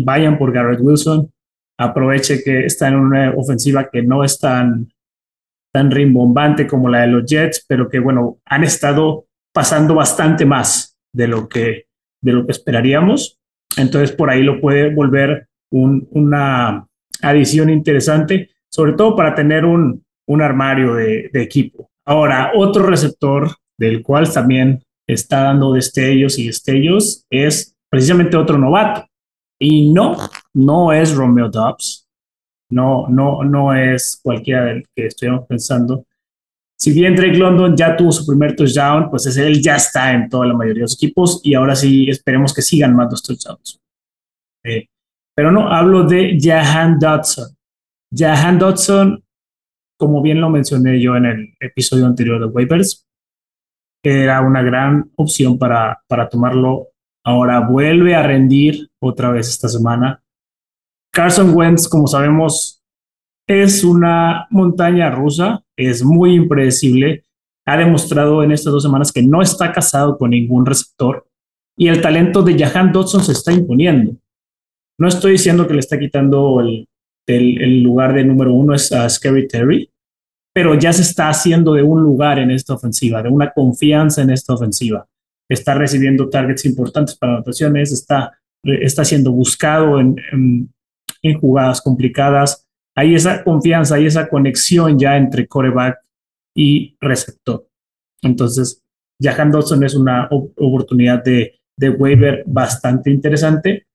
vayan 0.05 0.37
por 0.37 0.53
Garrett 0.53 0.81
Wilson, 0.81 1.33
aproveche 1.79 2.43
que 2.43 2.67
está 2.67 2.89
en 2.89 2.97
una 2.97 3.33
ofensiva 3.37 3.89
que 3.89 4.03
no 4.03 4.25
es 4.25 4.39
tan 4.39 4.89
tan 5.73 5.91
rimbombante 5.91 6.67
como 6.67 6.89
la 6.89 7.03
de 7.03 7.09
los 7.09 7.27
Jets, 7.27 7.67
pero 7.69 7.91
que 7.91 7.99
bueno, 7.99 8.39
han 8.47 8.65
estado 8.65 9.27
pasando 9.53 9.95
bastante 9.95 10.47
más 10.47 10.97
de 11.13 11.29
lo 11.29 11.51
que, 11.51 11.85
de 12.23 12.33
lo 12.33 12.47
que 12.47 12.53
esperaríamos. 12.53 13.39
Entonces 13.77 14.17
por 14.17 14.31
ahí 14.31 14.43
lo 14.43 14.59
puede 14.59 14.95
volver 14.95 15.49
una 15.71 16.87
adición 17.23 17.71
interesante, 17.71 18.51
sobre 18.69 18.93
todo 18.93 19.17
para 19.17 19.35
tener 19.35 19.65
un, 19.65 20.05
un 20.27 20.43
armario 20.43 20.95
de, 20.95 21.31
equipo. 21.35 21.91
Ahora, 22.05 22.53
otro 22.55 22.87
receptor 22.87 23.57
del 23.79 24.03
cual 24.03 24.33
también 24.33 24.83
está 25.07 25.45
dando 25.45 25.73
destellos 25.73 26.39
y 26.39 26.47
destellos 26.47 27.25
es 27.31 27.75
precisamente 27.89 28.37
otro 28.37 28.59
novato. 28.59 29.07
Y 29.59 29.93
no, 29.93 30.17
no 30.55 30.93
es 30.93 31.15
Romeo 31.15 31.49
Dobbs, 31.49 32.07
no, 32.71 33.07
no, 33.09 33.43
no 33.43 33.75
es 33.75 34.21
cualquiera 34.23 34.65
del 34.67 34.85
que 34.95 35.07
estuviéramos 35.07 35.47
pensando. 35.47 36.05
Si 36.79 36.93
bien 36.93 37.17
Drake 37.17 37.39
London 37.39 37.75
ya 37.75 37.97
tuvo 37.97 38.13
su 38.13 38.27
primer 38.27 38.55
touchdown, 38.55 39.09
pues 39.09 39.35
él 39.37 39.63
ya 39.63 39.77
está 39.77 40.13
en 40.13 40.29
toda 40.29 40.47
la 40.47 40.55
mayoría 40.55 40.81
de 40.81 40.85
los 40.85 40.95
equipos 40.95 41.41
y 41.43 41.55
ahora 41.55 41.75
sí 41.75 42.11
esperemos 42.11 42.53
que 42.53 42.61
sigan 42.61 42.95
más 42.95 43.11
los 43.11 43.23
touchdowns. 43.23 43.81
Eh, 44.63 44.87
pero 45.37 45.53
no, 45.53 45.71
hablo 45.71 46.05
de 46.05 46.39
Jahan 46.41 46.99
Dodson. 46.99 47.55
Jahan 48.11 48.59
Dodson, 48.59 49.23
como 49.99 50.23
bien 50.23 50.41
lo 50.41 50.49
mencioné 50.49 50.99
yo 50.99 51.15
en 51.15 51.27
el 51.27 51.55
episodio 51.61 52.07
anterior 52.07 52.41
de 52.41 52.47
Waivers, 52.47 53.07
era 54.03 54.41
una 54.41 54.63
gran 54.63 55.11
opción 55.17 55.59
para, 55.59 56.01
para 56.09 56.31
tomarlo. 56.31 56.89
Ahora 57.23 57.61
vuelve 57.61 58.15
a 58.15 58.23
rendir 58.23 58.89
otra 58.99 59.31
vez 59.31 59.49
esta 59.49 59.69
semana. 59.69 60.23
Carson 61.13 61.55
Wentz, 61.55 61.87
como 61.87 62.07
sabemos, 62.07 62.83
es 63.47 63.85
una 63.85 64.47
montaña 64.51 65.11
rusa, 65.11 65.65
es 65.77 66.03
muy 66.03 66.35
impredecible. 66.35 67.25
Ha 67.67 67.77
demostrado 67.77 68.43
en 68.43 68.53
estas 68.53 68.73
dos 68.73 68.83
semanas 68.83 69.13
que 69.13 69.23
no 69.23 69.43
está 69.43 69.71
casado 69.71 70.17
con 70.17 70.31
ningún 70.31 70.65
receptor. 70.65 71.27
y 71.79 71.89
el 71.89 72.01
talento 72.01 72.43
de 72.43 72.59
Jahan 72.59 72.91
Dodson 72.91 73.23
se 73.23 73.33
está 73.33 73.53
imponiendo. 73.53 74.17
No 74.99 75.09
estoy 75.09 75.33
diciendo 75.33 75.67
que 75.67 75.75
le 75.75 75.81
está 75.81 75.99
quitando 75.99 76.61
el, 76.61 76.89
el, 77.27 77.83
lugar 77.83 78.15
de 78.15 78.25
número 78.25 78.55
uno 78.55 78.75
es 78.75 78.93
a 78.93 79.09
Scary 79.09 79.49
Terry, 79.49 79.91
pero 80.55 80.75
ya 80.75 80.93
se 80.93 81.03
está 81.03 81.29
haciendo 81.29 81.75
de 81.75 81.83
un 81.83 82.03
lugar 82.03 82.39
en 82.39 82.51
esta 82.51 82.75
ofensiva, 82.75 83.23
de 83.23 83.29
una 83.29 83.53
confianza 83.53 84.23
en 84.23 84.31
esta 84.31 84.55
ofensiva. 84.55 85.07
Está 85.49 85.75
recibiendo 85.75 86.29
targets 86.29 86.65
importantes 86.65 87.15
para 87.15 87.35
anotaciones, 87.35 87.93
está, 87.93 88.39
está 88.65 89.05
siendo 89.05 89.33
buscado 89.33 90.01
en, 90.01 90.17
en, 91.23 91.41
jugadas 91.41 91.83
complicadas. 91.83 92.67
Hay 92.95 93.15
esa 93.15 93.45
confianza, 93.45 93.97
hay 93.97 94.07
esa 94.07 94.29
conexión 94.29 94.99
ya 94.99 95.17
entre 95.17 95.47
coreback 95.47 95.99
y 96.55 96.97
receptor. 97.01 97.69
Entonces, 98.23 98.83
Jahan 99.21 99.51
Dawson 99.51 99.85
es 99.85 99.95
una 99.95 100.29
oportunidad 100.31 101.23
de, 101.23 101.61
de 101.77 101.91
waiver 101.91 102.45
bastante 102.47 103.11
interesante. 103.11 103.86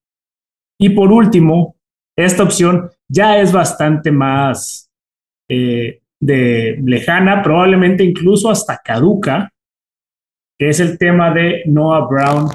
Y 0.81 0.89
por 0.89 1.11
último, 1.11 1.75
esta 2.17 2.41
opción 2.41 2.89
ya 3.07 3.39
es 3.39 3.51
bastante 3.51 4.11
más 4.11 4.91
eh, 5.47 6.01
de 6.19 6.81
lejana, 6.83 7.43
probablemente 7.43 8.03
incluso 8.03 8.50
hasta 8.50 8.81
caduca, 8.83 9.53
que 10.57 10.69
es 10.69 10.79
el 10.79 10.97
tema 10.97 11.31
de 11.35 11.61
Noah 11.67 12.07
Brown 12.07 12.50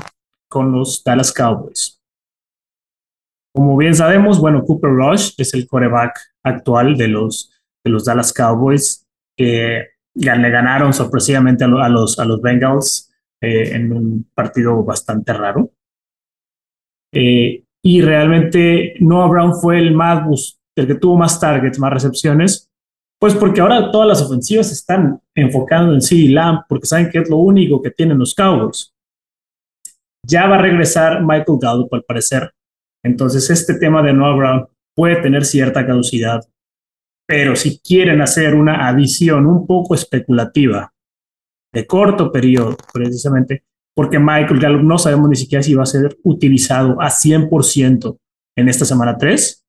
con 0.49 0.73
los 0.73 1.05
Dallas 1.05 1.33
Cowboys. 1.33 2.03
Como 3.55 3.77
bien 3.77 3.95
sabemos, 3.95 4.41
bueno, 4.41 4.65
Cooper 4.65 4.91
Rush 4.91 5.35
es 5.39 5.55
el 5.55 5.69
coreback 5.69 6.19
actual 6.43 6.97
de 6.97 7.07
los, 7.07 7.53
de 7.85 7.93
los 7.93 8.07
Dallas 8.07 8.33
Cowboys, 8.33 9.07
que 9.37 9.87
le 10.15 10.51
ganaron 10.51 10.93
sorpresivamente 10.93 11.63
a, 11.63 11.69
los, 11.69 12.19
a 12.19 12.25
los 12.25 12.43
Bengals 12.43 13.09
eh, 13.41 13.71
en 13.77 13.93
un 13.93 14.31
partido 14.35 14.83
bastante 14.83 15.33
raro. 15.33 15.71
Eh, 17.13 17.66
y 17.87 18.03
realmente 18.03 18.95
Noah 18.99 19.29
Brown 19.29 19.55
fue 19.55 19.79
el 19.79 19.95
más 19.95 20.59
el 20.75 20.89
que 20.89 20.97
tuvo 20.97 21.17
más 21.17 21.39
targets, 21.39 21.79
más 21.79 21.93
recepciones, 21.93 22.69
pues 23.21 23.33
porque 23.37 23.61
ahora 23.61 23.93
todas 23.93 24.09
las 24.09 24.21
ofensivas 24.21 24.73
están 24.73 25.21
enfocando 25.37 25.95
en 25.95 26.01
CD 26.01 26.29
Lamb 26.31 26.63
porque 26.69 26.89
saben 26.89 27.09
que 27.11 27.21
es 27.21 27.31
lo 27.31 27.37
único 27.37 27.81
que 27.81 27.93
tienen 27.93 28.19
los 28.19 28.35
Cowboys. 28.35 28.93
Ya 30.27 30.49
va 30.49 30.57
a 30.57 30.63
regresar 30.63 31.23
Michael 31.23 31.59
Gallup 31.61 31.95
al 31.95 32.03
parecer. 32.03 32.53
Entonces 33.05 33.49
este 33.51 33.79
tema 33.79 34.03
de 34.03 34.13
Noah 34.13 34.37
Brown 34.37 34.69
puede 34.97 35.23
tener 35.23 35.45
cierta 35.45 35.87
caducidad. 35.87 36.41
Pero 37.25 37.55
si 37.55 37.79
quieren 37.79 38.21
hacer 38.21 38.57
una 38.57 38.89
adición 38.89 39.47
un 39.47 39.65
poco 39.65 39.95
especulativa 39.95 40.93
de 41.73 41.87
corto 41.87 42.33
periodo, 42.33 42.77
precisamente, 42.93 43.63
porque 43.97 44.19
Michael 44.19 44.61
Gallup 44.61 44.83
no 44.83 44.99
sabemos 44.99 45.31
ni 45.31 45.37
siquiera 45.37 45.63
si 45.63 45.75
va 45.75 45.85
a 45.85 45.87
ser 45.87 46.19
utilizado 46.23 47.01
a 47.01 47.09
100% 47.09 48.19
en 48.59 48.69
esta 48.69 48.85
semana 48.85 49.17
3. 49.17 49.65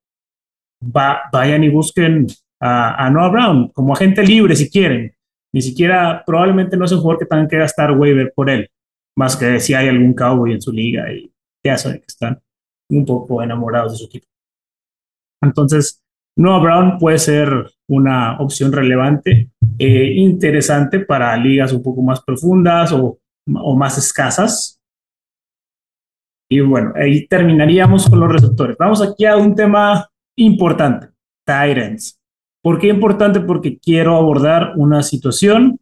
Va, 0.96 1.22
vayan 1.32 1.64
y 1.64 1.70
busquen 1.70 2.28
a, 2.62 3.10
Noah 3.10 3.30
Brown 3.30 3.70
como 3.70 3.94
agente 3.94 4.24
libre 4.24 4.54
si 4.58 4.70
quieren. 4.70 5.16
Ni 5.54 5.62
siquiera, 5.62 6.24
probablemente 6.26 6.76
no 6.76 6.84
es 6.84 6.92
un 6.92 7.00
jugador 7.00 7.20
que 7.20 7.26
tengan 7.26 7.48
que 7.48 7.58
gastar 7.58 7.98
waiver 7.98 8.34
por 8.36 8.50
él, 8.50 8.70
más 9.18 9.38
que 9.38 9.62
si 9.62 9.74
hay 9.74 9.88
algún 9.88 10.14
cowboy 10.14 10.52
en 10.52 10.62
su 10.62 10.74
liga 10.74 11.12
y 11.12 11.32
ya 11.66 11.78
saben 11.78 12.00
que 12.00 12.06
están 12.08 12.38
un 12.92 13.06
poco 13.06 13.42
enamorados 13.42 13.94
de 13.94 13.98
su 14.00 14.06
equipo. 14.06 14.28
Entonces, 15.42 16.04
Noah 16.38 16.60
Brown 16.60 16.98
puede 17.00 17.18
ser 17.18 17.50
una 17.88 18.40
opción 18.42 18.74
relevante, 18.74 19.52
e 19.80 20.14
interesante 20.16 21.00
para 21.00 21.36
ligas 21.38 21.72
un 21.72 21.82
poco 21.82 22.02
más 22.02 22.22
profundas 22.24 22.92
o 22.92 23.20
o 23.56 23.76
más 23.76 23.98
escasas. 23.98 24.80
Y 26.50 26.62
bueno, 26.62 26.94
ahí 26.96 27.28
terminaríamos 27.28 28.10
con 28.10 28.20
los 28.20 28.32
receptores. 28.32 28.78
Vamos 28.78 29.02
aquí 29.02 29.26
a 29.26 29.36
un 29.36 29.54
tema 29.56 30.10
importante, 30.38 31.10
Tyrants. 31.46 32.20
¿Por 32.64 32.80
qué 32.80 32.88
importante? 32.88 33.40
Porque 33.42 33.78
quiero 33.80 34.16
abordar 34.16 34.74
una 34.78 35.04
situación 35.04 35.80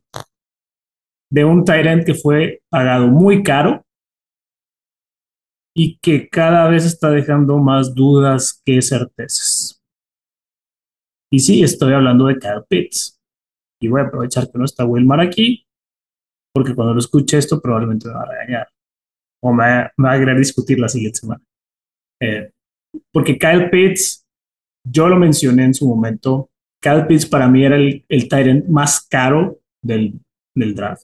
de 1.32 1.46
un 1.46 1.64
Tyrant 1.64 2.06
que 2.06 2.14
fue 2.14 2.62
pagado 2.70 3.08
muy 3.08 3.44
caro 3.44 3.84
y 5.76 5.98
que 6.00 6.30
cada 6.30 6.68
vez 6.70 6.86
está 6.86 7.10
dejando 7.10 7.58
más 7.58 7.94
dudas 7.94 8.62
que 8.66 8.82
certezas. 8.82 9.84
Y 11.32 11.40
sí, 11.40 11.64
estoy 11.64 11.94
hablando 11.94 12.28
de 12.28 12.40
Kyle 12.40 12.64
Pitts. 12.68 13.20
Y 13.82 13.90
voy 13.90 14.02
a 14.02 14.06
aprovechar 14.06 14.50
que 14.50 14.58
no 14.58 14.66
está 14.66 14.86
Wilmar 14.86 15.20
aquí 15.20 15.65
porque 16.56 16.74
cuando 16.74 16.94
lo 16.94 17.00
escuche 17.00 17.38
esto 17.38 17.60
probablemente 17.60 18.08
me 18.08 18.14
va 18.14 18.22
a 18.22 18.32
regañar 18.32 18.68
o 19.44 19.52
me, 19.52 19.92
va 20.02 20.12
a 20.14 20.18
querer 20.18 20.38
discutir 20.38 20.80
la 20.80 20.88
siguiente 20.88 21.20
semana. 21.20 21.44
Eh, 22.22 22.50
porque 23.12 23.38
Kyle 23.38 23.70
Pitts, 23.70 24.26
yo 24.88 25.10
lo 25.10 25.18
mencioné 25.18 25.66
en 25.66 25.74
su 25.74 25.86
momento, 25.86 26.50
Kyle 26.82 27.06
Pitts 27.08 27.26
para 27.26 27.50
mí 27.50 27.66
era 27.66 27.76
el, 27.76 28.06
el 28.08 28.30
Tyrant 28.30 28.68
más 28.68 29.06
caro 29.06 29.60
del, 29.84 30.14
del 30.56 30.74
draft. 30.74 31.04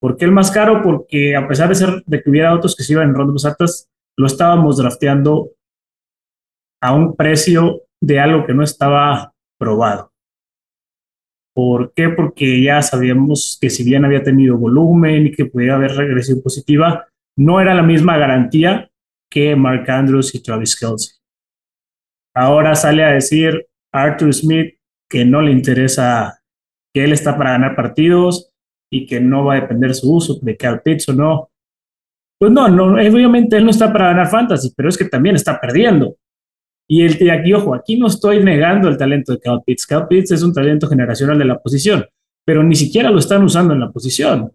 ¿Por 0.00 0.16
qué 0.16 0.24
el 0.24 0.32
más 0.32 0.50
caro? 0.50 0.82
Porque 0.82 1.36
a 1.36 1.46
pesar 1.46 1.68
de 1.68 1.74
ser 1.74 2.02
de 2.06 2.22
que 2.22 2.30
hubiera 2.30 2.54
otros 2.54 2.74
que 2.74 2.84
se 2.84 2.94
iban 2.94 3.10
en 3.10 3.14
rondas 3.14 3.44
altas, 3.44 3.90
lo 4.16 4.26
estábamos 4.26 4.78
drafteando 4.78 5.50
a 6.80 6.94
un 6.94 7.14
precio 7.14 7.82
de 8.00 8.18
algo 8.18 8.46
que 8.46 8.54
no 8.54 8.62
estaba 8.62 9.34
probado. 9.58 10.10
¿Por 11.58 11.92
qué? 11.92 12.10
Porque 12.10 12.62
ya 12.62 12.80
sabíamos 12.82 13.58
que 13.60 13.68
si 13.68 13.82
bien 13.82 14.04
había 14.04 14.22
tenido 14.22 14.56
volumen 14.56 15.26
y 15.26 15.32
que 15.32 15.46
podía 15.46 15.74
haber 15.74 15.90
regresión 15.90 16.40
positiva, 16.40 17.08
no 17.36 17.60
era 17.60 17.74
la 17.74 17.82
misma 17.82 18.16
garantía 18.16 18.88
que 19.28 19.56
Mark 19.56 19.90
Andrews 19.90 20.32
y 20.36 20.40
Travis 20.40 20.78
Kelsey. 20.78 21.16
Ahora 22.32 22.76
sale 22.76 23.02
a 23.02 23.10
decir 23.10 23.66
Arthur 23.92 24.32
Smith 24.32 24.76
que 25.10 25.24
no 25.24 25.42
le 25.42 25.50
interesa, 25.50 26.40
que 26.94 27.02
él 27.02 27.10
está 27.10 27.36
para 27.36 27.50
ganar 27.50 27.74
partidos 27.74 28.52
y 28.88 29.04
que 29.04 29.20
no 29.20 29.44
va 29.44 29.54
a 29.54 29.60
depender 29.60 29.96
su 29.96 30.14
uso 30.14 30.38
de 30.40 30.56
Cal 30.56 30.80
Pitts 30.80 31.08
o 31.08 31.12
no. 31.12 31.50
Pues 32.38 32.52
no, 32.52 32.68
no, 32.68 32.92
obviamente 32.92 33.56
él 33.56 33.64
no 33.64 33.72
está 33.72 33.92
para 33.92 34.10
ganar 34.10 34.28
fantasy, 34.28 34.72
pero 34.76 34.90
es 34.90 34.96
que 34.96 35.06
también 35.06 35.34
está 35.34 35.60
perdiendo. 35.60 36.18
Y 36.90 37.02
el, 37.02 37.30
aquí, 37.30 37.52
ojo, 37.52 37.74
aquí 37.74 37.98
no 37.98 38.06
estoy 38.06 38.42
negando 38.42 38.88
el 38.88 38.96
talento 38.96 39.32
de 39.32 39.40
Cal 39.40 39.62
Pitts. 39.64 39.86
Pitts 40.08 40.30
es 40.30 40.42
un 40.42 40.54
talento 40.54 40.88
generacional 40.88 41.38
de 41.38 41.44
la 41.44 41.58
posición, 41.58 42.06
pero 42.46 42.62
ni 42.62 42.74
siquiera 42.74 43.10
lo 43.10 43.18
están 43.18 43.44
usando 43.44 43.74
en 43.74 43.80
la 43.80 43.90
posición. 43.92 44.50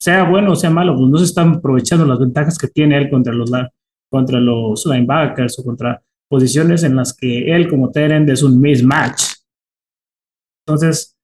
Sea 0.00 0.24
bueno 0.24 0.52
o 0.52 0.56
sea 0.56 0.70
malo, 0.70 0.96
pues 0.96 1.10
no 1.10 1.18
se 1.18 1.26
están 1.26 1.56
aprovechando 1.56 2.06
las 2.06 2.18
ventajas 2.18 2.56
que 2.56 2.68
tiene 2.68 2.96
él 2.96 3.10
contra 3.10 3.34
los, 3.34 3.50
contra 4.10 4.40
los 4.40 4.86
linebackers 4.86 5.58
o 5.58 5.64
contra 5.64 6.02
posiciones 6.30 6.84
en 6.84 6.96
las 6.96 7.14
que 7.14 7.54
él 7.54 7.68
como 7.68 7.90
Terend 7.90 8.30
es 8.30 8.42
un 8.42 8.58
mismatch. 8.58 9.34
Entonces, 10.66 11.16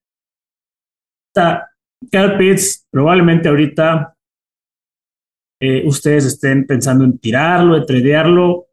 Cal 1.33 2.37
Pitts 2.37 2.85
probablemente 2.91 3.49
ahorita 3.49 4.15
eh, 5.59 5.83
ustedes 5.87 6.25
estén 6.25 6.67
pensando 6.67 7.03
en 7.03 7.17
tirarlo, 7.17 7.77
en 7.77 7.85
tradearlo, 7.85 8.67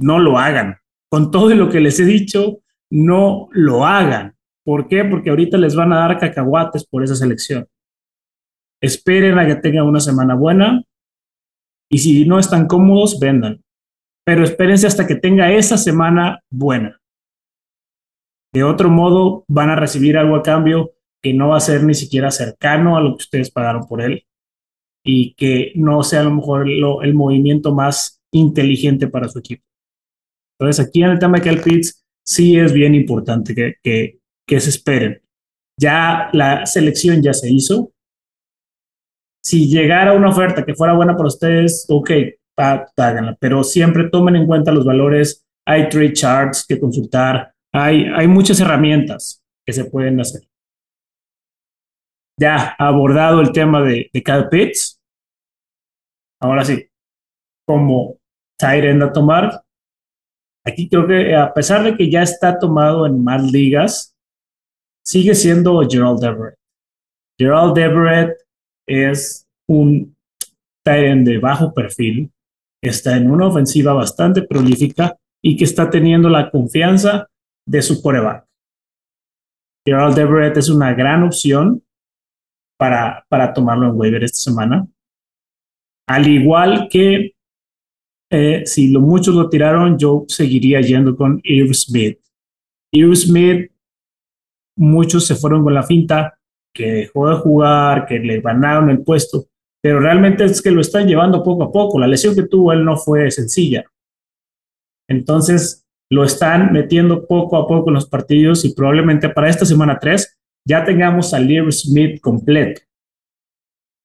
no 0.00 0.18
lo 0.18 0.38
hagan 0.38 0.76
con 1.10 1.30
todo 1.30 1.54
lo 1.54 1.68
que 1.68 1.80
les 1.80 1.98
he 2.00 2.04
dicho, 2.04 2.60
no 2.90 3.48
lo 3.52 3.86
hagan. 3.86 4.36
¿Por 4.64 4.88
qué? 4.88 5.04
Porque 5.04 5.30
ahorita 5.30 5.58
les 5.58 5.74
van 5.76 5.92
a 5.92 5.98
dar 5.98 6.18
cacahuates 6.18 6.86
por 6.86 7.04
esa 7.04 7.14
selección. 7.14 7.68
Esperen 8.80 9.38
a 9.38 9.46
que 9.46 9.56
tengan 9.56 9.86
una 9.86 10.00
semana 10.00 10.34
buena 10.34 10.82
y 11.88 11.98
si 11.98 12.24
no 12.26 12.38
están 12.38 12.66
cómodos, 12.66 13.18
vendan. 13.20 13.62
Pero 14.24 14.42
espérense 14.42 14.86
hasta 14.86 15.06
que 15.06 15.14
tenga 15.14 15.52
esa 15.52 15.78
semana 15.78 16.40
buena. 16.50 17.00
De 18.52 18.64
otro 18.64 18.90
modo, 18.90 19.44
van 19.48 19.70
a 19.70 19.76
recibir 19.76 20.16
algo 20.16 20.36
a 20.36 20.42
cambio 20.42 20.92
que 21.22 21.32
no 21.32 21.48
va 21.48 21.58
a 21.58 21.60
ser 21.60 21.84
ni 21.84 21.94
siquiera 21.94 22.30
cercano 22.30 22.96
a 22.96 23.00
lo 23.00 23.16
que 23.16 23.22
ustedes 23.22 23.50
pagaron 23.50 23.86
por 23.86 24.02
él 24.02 24.26
y 25.04 25.34
que 25.34 25.72
no 25.76 26.02
sea 26.02 26.20
a 26.20 26.24
lo 26.24 26.34
mejor 26.34 26.68
el 26.68 27.14
movimiento 27.14 27.72
más 27.74 28.20
inteligente 28.32 29.08
para 29.08 29.28
su 29.28 29.38
equipo. 29.38 29.65
Entonces, 30.58 30.86
aquí 30.86 31.02
en 31.02 31.10
el 31.10 31.18
tema 31.18 31.38
de 31.38 31.44
Cal 31.44 31.60
Pitts, 31.60 32.04
sí 32.26 32.58
es 32.58 32.72
bien 32.72 32.94
importante 32.94 33.54
que, 33.54 33.74
que, 33.82 34.18
que 34.46 34.60
se 34.60 34.70
esperen. 34.70 35.20
Ya 35.78 36.30
la 36.32 36.64
selección 36.66 37.22
ya 37.22 37.34
se 37.34 37.50
hizo. 37.50 37.92
Si 39.44 39.68
llegara 39.68 40.14
una 40.14 40.30
oferta 40.30 40.64
que 40.64 40.74
fuera 40.74 40.94
buena 40.94 41.16
para 41.16 41.28
ustedes, 41.28 41.86
ok, 41.88 42.10
háganla, 42.56 43.36
pero 43.38 43.62
siempre 43.62 44.08
tomen 44.10 44.36
en 44.36 44.46
cuenta 44.46 44.72
los 44.72 44.84
valores. 44.84 45.44
Hay 45.66 45.88
trade 45.88 46.12
charts 46.12 46.64
que 46.66 46.80
consultar, 46.80 47.52
hay, 47.72 48.06
hay 48.14 48.28
muchas 48.28 48.60
herramientas 48.60 49.42
que 49.66 49.72
se 49.72 49.84
pueden 49.84 50.20
hacer. 50.20 50.42
Ya 52.38 52.74
abordado 52.78 53.40
el 53.40 53.52
tema 53.52 53.82
de, 53.82 54.10
de 54.12 54.22
Cal 54.22 54.48
Pitts. 54.48 55.00
Ahora 56.40 56.64
sí, 56.64 56.88
como 57.66 58.18
Tyrend 58.58 59.02
a 59.02 59.12
tomar, 59.12 59.62
Aquí 60.66 60.88
creo 60.88 61.06
que 61.06 61.34
a 61.34 61.54
pesar 61.54 61.84
de 61.84 61.96
que 61.96 62.10
ya 62.10 62.22
está 62.22 62.58
tomado 62.58 63.06
en 63.06 63.22
más 63.22 63.40
ligas, 63.52 64.16
sigue 65.04 65.34
siendo 65.36 65.80
Gerald 65.88 66.22
Everett. 66.24 66.58
Gerald 67.38 67.78
Everett 67.78 68.36
es 68.88 69.46
un 69.68 70.16
Tyrant 70.84 71.26
de 71.26 71.38
bajo 71.38 71.72
perfil, 71.72 72.32
está 72.82 73.16
en 73.16 73.30
una 73.30 73.46
ofensiva 73.46 73.92
bastante 73.92 74.42
prolífica 74.42 75.16
y 75.42 75.56
que 75.56 75.64
está 75.64 75.88
teniendo 75.88 76.28
la 76.28 76.50
confianza 76.50 77.28
de 77.64 77.82
su 77.82 78.02
coreback. 78.02 78.44
Gerald 79.86 80.18
Everett 80.18 80.56
es 80.56 80.68
una 80.68 80.94
gran 80.94 81.22
opción 81.22 81.84
para, 82.76 83.24
para 83.28 83.52
tomarlo 83.52 83.88
en 83.88 83.96
waiver 83.96 84.24
esta 84.24 84.50
semana. 84.50 84.86
Al 86.08 86.26
igual 86.26 86.88
que 86.90 87.35
eh, 88.30 88.62
si 88.66 88.88
lo, 88.88 89.00
muchos 89.00 89.34
lo 89.34 89.48
tiraron, 89.48 89.98
yo 89.98 90.24
seguiría 90.28 90.80
yendo 90.80 91.16
con 91.16 91.40
Irv 91.44 91.74
Smith. 91.74 92.18
Muchos 94.78 95.26
se 95.26 95.36
fueron 95.36 95.62
con 95.62 95.74
la 95.74 95.82
finta 95.82 96.38
que 96.74 96.92
dejó 96.92 97.30
de 97.30 97.36
jugar, 97.36 98.06
que 98.06 98.18
le 98.18 98.40
ganaron 98.40 98.90
el 98.90 99.02
puesto, 99.02 99.46
pero 99.82 100.00
realmente 100.00 100.44
es 100.44 100.60
que 100.60 100.70
lo 100.70 100.80
están 100.80 101.06
llevando 101.06 101.42
poco 101.42 101.64
a 101.64 101.72
poco. 101.72 101.98
La 101.98 102.06
lesión 102.06 102.34
que 102.34 102.42
tuvo 102.42 102.72
él 102.72 102.84
no 102.84 102.96
fue 102.96 103.30
sencilla. 103.30 103.84
Entonces, 105.08 105.86
lo 106.10 106.24
están 106.24 106.72
metiendo 106.72 107.26
poco 107.26 107.56
a 107.56 107.66
poco 107.66 107.90
en 107.90 107.94
los 107.94 108.08
partidos 108.08 108.64
y 108.64 108.74
probablemente 108.74 109.28
para 109.28 109.48
esta 109.48 109.64
semana 109.64 109.98
3 109.98 110.38
ya 110.66 110.84
tengamos 110.84 111.32
a 111.32 111.40
Irv 111.40 111.72
Smith 111.72 112.20
completo. 112.20 112.82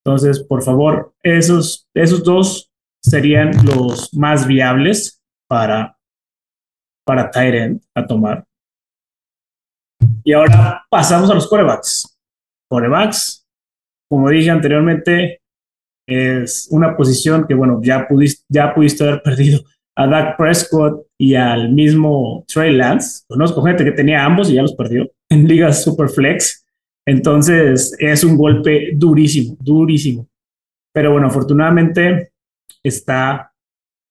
Entonces, 0.03 0.39
por 0.39 0.63
favor, 0.63 1.13
esos, 1.21 1.87
esos 1.93 2.23
dos 2.23 2.70
serían 3.01 3.51
los 3.65 4.13
más 4.13 4.47
viables 4.47 5.21
para, 5.47 5.97
para 7.05 7.29
Tyrant 7.29 7.83
a 7.95 8.05
tomar. 8.05 8.45
Y 10.23 10.33
ahora 10.33 10.85
pasamos 10.89 11.29
a 11.29 11.33
los 11.33 11.47
corebacks. 11.47 12.17
Corebacks, 12.69 13.45
como 14.09 14.29
dije 14.29 14.49
anteriormente, 14.49 15.41
es 16.07 16.67
una 16.71 16.95
posición 16.95 17.45
que, 17.47 17.53
bueno, 17.53 17.79
ya 17.83 18.07
pudiste, 18.07 18.43
ya 18.49 18.73
pudiste 18.73 19.03
haber 19.03 19.21
perdido 19.23 19.61
a 19.95 20.07
Dak 20.07 20.37
Prescott 20.37 21.05
y 21.17 21.35
al 21.35 21.71
mismo 21.71 22.45
Trey 22.47 22.73
Lance. 22.75 23.23
Conozco 23.27 23.61
gente 23.63 23.83
que 23.83 23.91
tenía 23.91 24.23
ambos 24.23 24.49
y 24.49 24.55
ya 24.55 24.61
los 24.61 24.75
perdió 24.75 25.09
en 25.29 25.47
ligas 25.47 25.83
super 25.83 26.09
flex. 26.09 26.65
Entonces 27.05 27.95
es 27.99 28.23
un 28.23 28.37
golpe 28.37 28.91
durísimo, 28.95 29.57
durísimo. 29.59 30.27
Pero 30.93 31.11
bueno, 31.11 31.27
afortunadamente 31.27 32.30
está 32.83 33.53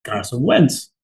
Carson 0.04 0.40
Wentz. 0.42 0.94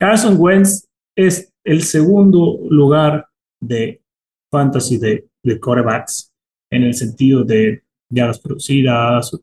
Carson 0.00 0.36
Wentz 0.38 0.86
es 1.16 1.52
el 1.64 1.82
segundo 1.82 2.58
lugar 2.68 3.28
de 3.60 4.02
fantasy 4.50 4.98
de, 4.98 5.28
de 5.44 5.60
quarterbacks 5.60 6.32
en 6.72 6.84
el 6.84 6.94
sentido 6.94 7.44
de 7.44 7.84
yardas 8.12 8.40
producidas. 8.40 9.38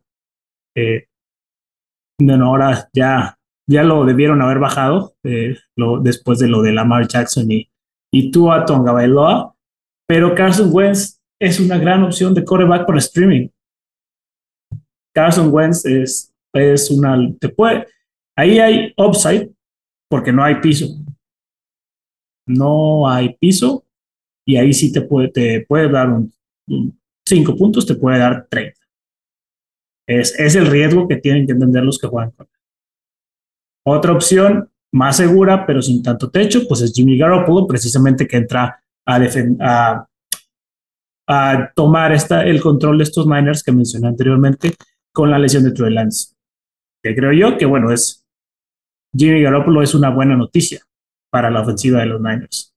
Eh, 0.75 1.07
bueno, 2.19 2.47
ahora 2.47 2.89
ya, 2.93 3.37
ya 3.69 3.83
lo 3.83 4.05
debieron 4.05 4.41
haber 4.41 4.59
bajado 4.59 5.15
eh, 5.23 5.55
después 6.01 6.39
de 6.39 6.47
lo 6.47 6.61
de 6.61 6.73
Lamar 6.73 7.07
Jackson 7.07 7.51
y, 7.51 7.69
y 8.11 8.31
Tua 8.31 8.65
Tonga 8.65 8.91
Bailoa. 8.91 9.53
Pero 10.07 10.33
Carson 10.33 10.69
Wentz 10.71 11.19
es 11.39 11.59
una 11.59 11.77
gran 11.77 12.03
opción 12.03 12.33
de 12.33 12.43
coreback 12.43 12.87
para 12.87 12.99
streaming. 12.99 13.49
Carson 15.13 15.51
Wentz 15.51 15.85
es, 15.85 16.33
es 16.57 16.91
una, 16.91 17.17
te 17.39 17.49
puede, 17.49 17.87
ahí 18.35 18.59
hay 18.59 18.93
upside 18.97 19.51
porque 20.09 20.31
no 20.31 20.43
hay 20.43 20.55
piso. 20.55 20.87
No 22.47 23.09
hay 23.09 23.35
piso 23.35 23.85
y 24.45 24.57
ahí 24.57 24.73
sí 24.73 24.91
te 24.91 25.01
puede, 25.01 25.29
te 25.29 25.65
puede 25.67 25.89
dar 25.89 26.09
un, 26.09 26.33
cinco 27.27 27.55
puntos, 27.55 27.85
te 27.85 27.95
puede 27.95 28.19
dar 28.19 28.47
30. 28.49 28.79
Es, 30.07 30.39
es 30.39 30.55
el 30.55 30.67
riesgo 30.67 31.07
que 31.07 31.17
tienen 31.17 31.45
que 31.45 31.53
entender 31.53 31.83
los 31.83 31.99
que 31.99 32.07
juegan 32.07 32.31
con 32.31 32.47
Otra 33.85 34.13
opción 34.13 34.69
más 34.93 35.17
segura, 35.17 35.65
pero 35.65 35.81
sin 35.81 36.01
tanto 36.01 36.29
techo, 36.29 36.65
pues 36.67 36.81
es 36.81 36.93
Jimmy 36.93 37.17
Garoppolo, 37.17 37.67
precisamente 37.67 38.25
que 38.25 38.37
entra 38.37 38.81
a, 39.05 39.19
a 39.59 40.07
a 41.27 41.71
tomar 41.75 42.13
esta, 42.13 42.45
el 42.45 42.61
control 42.61 42.97
de 42.97 43.03
estos 43.03 43.27
miners 43.27 43.61
que 43.61 43.73
mencioné 43.73 44.07
anteriormente 44.07 44.73
con 45.11 45.29
la 45.29 45.37
lesión 45.37 45.63
de 45.63 45.71
Troy 45.71 45.93
Lance. 45.93 46.36
Que 47.03 47.15
creo 47.15 47.33
yo 47.33 47.57
que, 47.57 47.65
bueno, 47.65 47.91
es 47.91 48.25
Jimmy 49.15 49.41
Garoppolo 49.41 49.81
es 49.81 49.95
una 49.95 50.09
buena 50.09 50.35
noticia 50.35 50.81
para 51.31 51.49
la 51.49 51.61
ofensiva 51.61 51.99
de 51.99 52.07
los 52.07 52.21
Niners. 52.21 52.73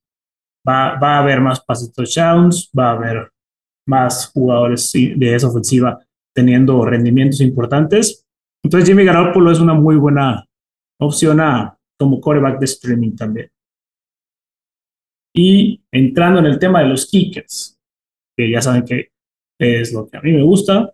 Va, 0.68 0.98
va 0.98 1.16
a 1.16 1.18
haber 1.20 1.40
más 1.40 1.60
pases 1.64 1.92
touchdowns, 1.92 2.70
va 2.78 2.90
a 2.90 2.92
haber 2.92 3.30
más 3.86 4.30
jugadores 4.32 4.92
de 4.92 5.34
esa 5.34 5.48
ofensiva 5.48 5.98
teniendo 6.34 6.84
rendimientos 6.84 7.40
importantes. 7.40 8.24
Entonces 8.62 8.88
Jimmy 8.88 9.04
Garoppolo 9.04 9.50
es 9.50 9.60
una 9.60 9.74
muy 9.74 9.96
buena 9.96 10.46
opción 11.00 11.40
a, 11.40 11.78
como 11.98 12.20
coreback 12.20 12.58
de 12.58 12.66
streaming 12.66 13.16
también. 13.16 13.50
Y 15.34 15.82
entrando 15.92 16.40
en 16.40 16.46
el 16.46 16.58
tema 16.58 16.80
de 16.80 16.88
los 16.88 17.06
kickers, 17.06 17.78
que 18.36 18.50
ya 18.50 18.60
saben 18.60 18.84
que 18.84 19.12
es 19.58 19.92
lo 19.92 20.08
que 20.08 20.16
a 20.16 20.22
mí 20.22 20.32
me 20.32 20.42
gusta 20.42 20.92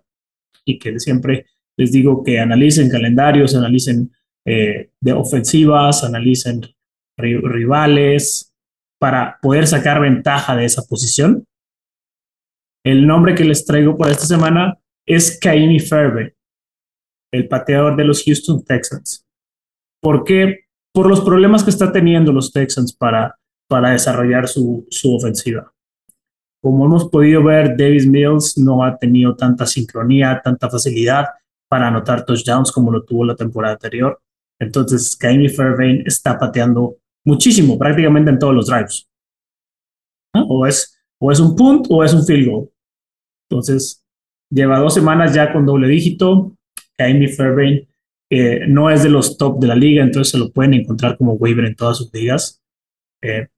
y 0.65 0.79
que 0.79 0.99
siempre 0.99 1.47
les 1.77 1.93
digo 1.93 2.23
que 2.25 2.41
analicen 2.41 2.89
calendarios, 2.89 3.55
analicen 3.55 4.11
eh, 4.47 4.91
de 5.01 5.13
ofensivas, 5.13 6.05
analicen 6.05 6.63
rivales 7.17 8.53
para 8.99 9.39
poder 9.43 9.67
sacar 9.67 10.01
ventaja 10.01 10.57
de 10.57 10.65
esa 10.65 10.83
posición. 10.83 11.45
El 12.85 13.07
nombre 13.07 13.35
que 13.35 13.45
les 13.45 13.65
traigo 13.65 13.97
para 13.97 14.13
esta 14.13 14.27
semana 14.27 14.79
es 15.07 15.39
Kaimi 15.39 15.81
Fairbairn, 15.81 16.33
el 17.33 17.49
pateador 17.49 17.97
de 17.97 18.05
los 18.05 18.23
Houston 18.25 18.65
Texans. 18.65 19.25
¿Por 20.01 20.25
qué? 20.25 20.67
Por 20.95 21.09
los 21.09 21.21
problemas 21.21 21.65
que 21.65 21.71
está 21.71 21.93
teniendo 21.93 22.33
los 22.33 22.53
Texans 22.53 22.95
para, 22.95 23.39
para 23.69 23.91
desarrollar 23.91 24.49
su, 24.49 24.87
su 24.91 25.15
ofensiva. 25.15 25.73
Como 26.63 26.87
hemos 26.87 27.09
podido 27.09 27.43
ver, 27.45 27.77
Davis 27.77 28.07
Mills 28.07 28.57
no 28.57 28.83
ha 28.83 28.97
tenido 28.97 29.37
tanta 29.37 29.67
sincronía, 29.67 30.41
tanta 30.43 30.71
facilidad 30.71 31.27
para 31.69 31.89
anotar 31.89 32.25
touchdowns 32.25 32.73
como 32.73 32.91
lo 32.91 33.05
tuvo 33.05 33.25
la 33.25 33.37
temporada 33.37 33.75
anterior. 33.75 34.21
Entonces, 34.59 35.17
Kaimi 35.17 35.49
Fairbairn 35.49 36.03
está 36.07 36.39
pateando 36.39 36.97
muchísimo, 37.25 37.79
prácticamente 37.79 38.31
en 38.31 38.39
todos 38.39 38.55
los 38.55 38.67
drives. 38.67 39.09
O, 40.49 40.67
es, 40.67 40.99
o 41.19 41.33
es 41.33 41.41
un 41.41 41.57
punt 41.57 41.87
o 41.91 42.05
es 42.05 42.13
un 42.15 42.25
field 42.25 42.49
goal. 42.49 42.71
Entonces, 43.49 44.05
lleva 44.51 44.79
dos 44.79 44.95
semanas 44.95 45.35
ya 45.35 45.53
con 45.53 45.67
doble 45.67 45.89
dígito. 45.89 46.53
Kaimi 46.97 47.29
Fairbairn 47.29 47.87
eh, 48.31 48.67
no 48.67 48.91
es 48.91 49.03
de 49.03 49.11
los 49.11 49.37
top 49.37 49.61
de 49.61 49.69
la 49.69 49.77
liga, 49.77 50.03
entonces 50.03 50.33
se 50.33 50.39
lo 50.39 50.51
pueden 50.51 50.75
encontrar 50.75 51.17
como 51.17 51.35
waiver 51.35 51.65
en 51.65 51.77
todas 51.77 51.99
sus 51.99 52.13
ligas. 52.13 52.63
Eh, 53.23 53.49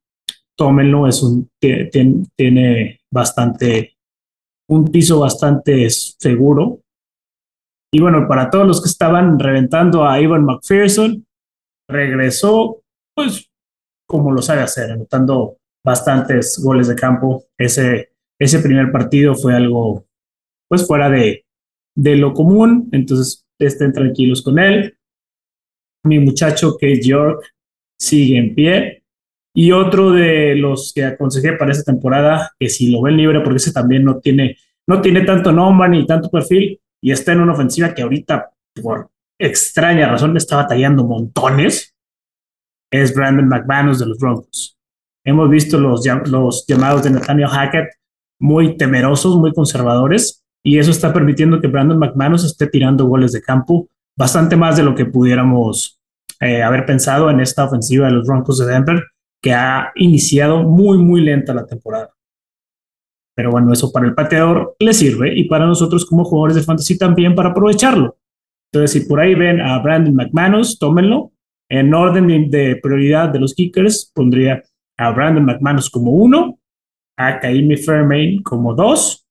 tómenlo, 0.56 1.06
es 1.06 1.22
un, 1.22 1.48
tiene 1.60 3.00
bastante, 3.10 3.96
un 4.68 4.86
piso 4.86 5.20
bastante 5.20 5.88
seguro. 5.88 6.80
Y 7.92 8.00
bueno, 8.00 8.26
para 8.28 8.50
todos 8.50 8.66
los 8.66 8.82
que 8.82 8.88
estaban 8.88 9.38
reventando 9.38 10.06
a 10.06 10.20
Ivan 10.20 10.44
McPherson, 10.44 11.26
regresó, 11.88 12.82
pues, 13.14 13.50
como 14.06 14.32
lo 14.32 14.42
sabe 14.42 14.60
hacer, 14.60 14.92
anotando 14.92 15.56
bastantes 15.84 16.60
goles 16.62 16.88
de 16.88 16.94
campo. 16.94 17.44
Ese, 17.58 18.12
ese 18.38 18.58
primer 18.60 18.92
partido 18.92 19.34
fue 19.34 19.54
algo, 19.54 20.04
pues, 20.68 20.86
fuera 20.86 21.08
de, 21.08 21.46
de 21.96 22.16
lo 22.16 22.34
común, 22.34 22.88
entonces 22.92 23.46
estén 23.58 23.92
tranquilos 23.92 24.42
con 24.42 24.58
él. 24.58 24.96
Mi 26.04 26.18
muchacho 26.18 26.76
es 26.80 27.06
York 27.06 27.52
sigue 28.00 28.38
en 28.38 28.54
pie, 28.54 29.02
y 29.58 29.72
otro 29.72 30.12
de 30.12 30.54
los 30.54 30.92
que 30.94 31.04
aconsejé 31.04 31.54
para 31.54 31.72
esta 31.72 31.90
temporada, 31.90 32.52
que 32.60 32.68
si 32.68 32.92
lo 32.92 33.02
ven 33.02 33.16
libre, 33.16 33.40
porque 33.40 33.56
ese 33.56 33.72
también 33.72 34.04
no 34.04 34.20
tiene, 34.20 34.56
no 34.86 35.00
tiene 35.00 35.22
tanto 35.22 35.50
nombre 35.50 35.88
ni 35.88 36.06
tanto 36.06 36.30
perfil, 36.30 36.80
y 37.02 37.12
está 37.12 37.32
en 37.32 37.40
una 37.40 37.52
ofensiva 37.52 37.94
que 37.94 38.02
ahorita, 38.02 38.50
por 38.82 39.10
extraña 39.38 40.08
razón, 40.08 40.36
está 40.36 40.56
batallando 40.56 41.04
montones, 41.04 41.94
es 42.90 43.14
Brandon 43.14 43.48
McManus 43.48 43.98
de 43.98 44.06
los 44.06 44.18
Broncos. 44.18 44.78
Hemos 45.24 45.50
visto 45.50 45.78
los, 45.78 46.04
llamados 46.04 47.02
de 47.02 47.10
Nathaniel 47.10 47.48
Hackett 47.48 47.88
muy 48.40 48.76
temerosos, 48.76 49.36
muy 49.36 49.52
conservadores, 49.52 50.44
y 50.64 50.78
eso 50.78 50.90
está 50.90 51.12
permitiendo 51.12 51.60
que 51.60 51.68
Brandon 51.68 51.98
McManus 51.98 52.44
esté 52.44 52.66
tirando 52.66 53.06
goles 53.06 53.32
de 53.32 53.42
campo 53.42 53.88
bastante 54.16 54.56
más 54.56 54.76
de 54.76 54.82
lo 54.82 54.94
que 54.94 55.06
pudiéramos 55.06 56.00
eh, 56.40 56.62
haber 56.62 56.86
pensado 56.86 57.30
en 57.30 57.40
esta 57.40 57.64
ofensiva 57.64 58.06
de 58.06 58.12
los 58.12 58.26
Broncos 58.26 58.58
de 58.58 58.66
Denver 58.66 59.02
que 59.40 59.52
ha 59.52 59.92
iniciado 59.94 60.62
muy, 60.62 60.98
muy 60.98 61.20
lenta 61.20 61.54
la 61.54 61.66
temporada. 61.66 62.10
Pero 63.38 63.52
bueno, 63.52 63.72
eso 63.72 63.92
para 63.92 64.04
el 64.04 64.16
pateador 64.16 64.74
le 64.80 64.92
sirve 64.92 65.32
y 65.32 65.44
para 65.44 65.64
nosotros 65.64 66.04
como 66.04 66.24
jugadores 66.24 66.56
de 66.56 66.62
fantasy 66.64 66.98
también 66.98 67.36
para 67.36 67.50
aprovecharlo. 67.50 68.18
Entonces, 68.72 68.90
si 68.90 69.08
por 69.08 69.20
ahí 69.20 69.36
ven 69.36 69.60
a 69.60 69.78
Brandon 69.78 70.12
McManus, 70.12 70.76
tómenlo. 70.76 71.30
En 71.70 71.94
orden 71.94 72.50
de 72.50 72.80
prioridad 72.82 73.28
de 73.28 73.38
los 73.38 73.54
kickers, 73.54 74.10
pondría 74.12 74.64
a 74.96 75.12
Brandon 75.12 75.44
McManus 75.44 75.88
como 75.88 76.10
uno, 76.10 76.58
a 77.16 77.38
Kaimi 77.38 77.76
Fairmain 77.76 78.42
como 78.42 78.74
dos 78.74 79.24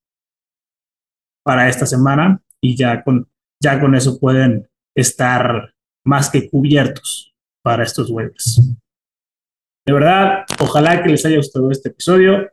para 1.44 1.68
esta 1.68 1.86
semana 1.86 2.42
y 2.62 2.78
ya 2.78 3.04
con, 3.04 3.28
ya 3.62 3.78
con 3.78 3.94
eso 3.94 4.22
pueden 4.22 4.70
estar 4.96 5.74
más 6.06 6.30
que 6.30 6.50
cubiertos 6.50 7.36
para 7.62 7.84
estos 7.84 8.10
waivers. 8.10 8.62
De 9.86 9.92
verdad, 9.92 10.46
ojalá 10.62 11.04
que 11.04 11.10
les 11.10 11.26
haya 11.26 11.36
gustado 11.36 11.70
este 11.72 11.90
episodio. 11.90 12.50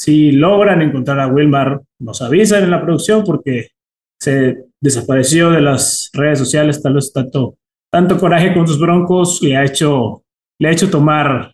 Si 0.00 0.32
logran 0.32 0.80
encontrar 0.80 1.20
a 1.20 1.26
Wilmar, 1.26 1.82
nos 1.98 2.22
avisan 2.22 2.64
en 2.64 2.70
la 2.70 2.80
producción 2.80 3.22
porque 3.22 3.72
se 4.18 4.64
desapareció 4.80 5.50
de 5.50 5.60
las 5.60 6.08
redes 6.14 6.38
sociales, 6.38 6.82
tal 6.82 6.94
vez 6.94 7.12
tanto, 7.12 7.58
tanto 7.92 8.18
coraje 8.18 8.54
con 8.54 8.66
sus 8.66 8.80
broncos 8.80 9.42
le 9.42 9.58
ha 9.58 9.62
hecho, 9.62 10.22
le 10.58 10.68
ha 10.68 10.72
hecho 10.72 10.88
tomar 10.88 11.52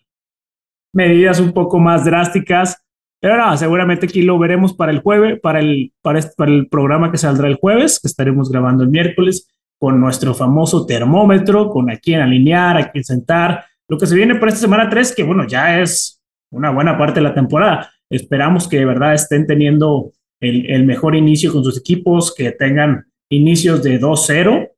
medidas 0.93 1.41
un 1.41 1.51
poco 1.51 1.77
más 1.77 2.05
drásticas. 2.05 2.81
Pero 3.19 3.35
no, 3.35 3.57
seguramente 3.57 4.05
aquí 4.05 4.21
lo 4.21 4.39
veremos 4.39 4.73
para 4.73 4.93
el 4.93 5.01
jueves, 5.01 5.41
para 5.41 5.59
el, 5.59 5.91
para, 6.01 6.21
para 6.37 6.49
el 6.49 6.69
programa 6.69 7.11
que 7.11 7.17
saldrá 7.17 7.49
el 7.49 7.55
jueves, 7.55 7.99
que 7.99 8.07
estaremos 8.07 8.49
grabando 8.49 8.85
el 8.85 8.89
miércoles, 8.89 9.49
con 9.77 9.99
nuestro 9.99 10.33
famoso 10.33 10.85
termómetro, 10.85 11.69
con 11.69 11.89
a 11.89 11.97
quién 11.97 12.21
alinear, 12.21 12.77
a 12.77 12.91
quién 12.91 13.03
sentar. 13.03 13.65
Lo 13.89 13.97
que 13.97 14.05
se 14.05 14.15
viene 14.15 14.35
para 14.35 14.53
esta 14.53 14.61
semana 14.61 14.89
3, 14.89 15.13
que 15.13 15.23
bueno, 15.23 15.45
ya 15.45 15.81
es 15.81 16.21
una 16.49 16.69
buena 16.69 16.97
parte 16.97 17.15
de 17.15 17.25
la 17.25 17.33
temporada. 17.33 17.91
Esperamos 18.09 18.67
que 18.67 18.77
de 18.77 18.85
verdad 18.85 19.13
estén 19.13 19.47
teniendo 19.47 20.11
el, 20.39 20.69
el 20.69 20.85
mejor 20.85 21.15
inicio 21.15 21.51
con 21.51 21.63
sus 21.63 21.77
equipos, 21.77 22.33
que 22.33 22.51
tengan 22.51 23.07
inicios 23.29 23.83
de 23.83 23.99
2-0 23.99 24.71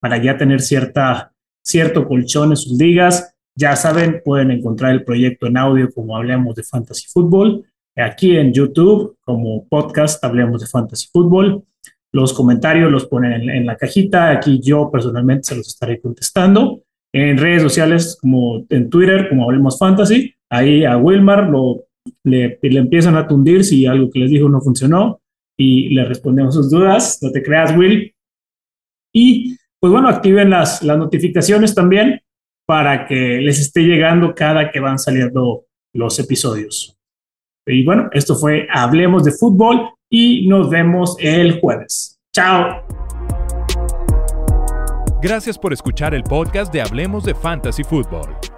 para 0.00 0.18
ya 0.18 0.36
tener 0.36 0.60
cierta, 0.60 1.32
cierto 1.64 2.06
colchón 2.06 2.50
en 2.50 2.56
sus 2.56 2.78
ligas. 2.78 3.34
Ya 3.56 3.74
saben, 3.74 4.22
pueden 4.24 4.50
encontrar 4.50 4.92
el 4.92 5.04
proyecto 5.04 5.46
en 5.46 5.56
audio 5.56 5.90
como 5.92 6.16
Hablemos 6.16 6.54
de 6.54 6.62
Fantasy 6.62 7.06
Football, 7.08 7.64
aquí 7.96 8.36
en 8.36 8.52
YouTube 8.52 9.16
como 9.22 9.66
podcast 9.66 10.22
Hablemos 10.22 10.60
de 10.60 10.68
Fantasy 10.68 11.08
Football. 11.12 11.64
Los 12.12 12.32
comentarios 12.32 12.90
los 12.90 13.06
ponen 13.06 13.32
en, 13.32 13.50
en 13.50 13.66
la 13.66 13.76
cajita, 13.76 14.30
aquí 14.30 14.60
yo 14.62 14.90
personalmente 14.90 15.44
se 15.44 15.56
los 15.56 15.68
estaré 15.68 16.00
contestando. 16.00 16.82
En 17.12 17.38
redes 17.38 17.62
sociales 17.62 18.16
como 18.20 18.64
en 18.68 18.88
Twitter, 18.88 19.28
como 19.28 19.44
Hablemos 19.44 19.78
Fantasy, 19.78 20.34
ahí 20.48 20.84
a 20.84 20.96
Wilmar 20.96 21.48
lo 21.48 21.87
le, 22.24 22.58
le, 22.62 22.78
empiezan 22.78 23.16
a 23.16 23.26
tundir 23.26 23.64
si 23.64 23.86
algo 23.86 24.10
que 24.10 24.20
les 24.20 24.30
dijo 24.30 24.48
no 24.48 24.60
funcionó 24.60 25.20
y 25.56 25.88
le 25.90 26.04
respondemos 26.04 26.54
sus 26.54 26.70
dudas. 26.70 27.18
No 27.22 27.30
te 27.30 27.42
creas, 27.42 27.76
Will. 27.76 28.14
Y 29.12 29.56
pues 29.80 29.92
bueno, 29.92 30.08
activen 30.08 30.50
las, 30.50 30.82
las 30.82 30.98
notificaciones 30.98 31.74
también 31.74 32.20
para 32.66 33.06
que 33.06 33.40
les 33.40 33.58
esté 33.60 33.82
llegando 33.82 34.34
cada 34.34 34.70
que 34.70 34.80
van 34.80 34.98
saliendo 34.98 35.64
los 35.94 36.18
episodios. 36.18 36.96
Y 37.66 37.84
bueno, 37.84 38.08
esto 38.12 38.34
fue 38.34 38.66
Hablemos 38.70 39.24
de 39.24 39.32
Fútbol 39.32 39.90
y 40.10 40.46
nos 40.48 40.70
vemos 40.70 41.16
el 41.20 41.60
jueves. 41.60 42.18
Chao. 42.34 42.82
Gracias 45.20 45.58
por 45.58 45.72
escuchar 45.72 46.14
el 46.14 46.22
podcast 46.22 46.72
de 46.72 46.80
Hablemos 46.80 47.24
de 47.24 47.34
Fantasy 47.34 47.82
Football. 47.82 48.57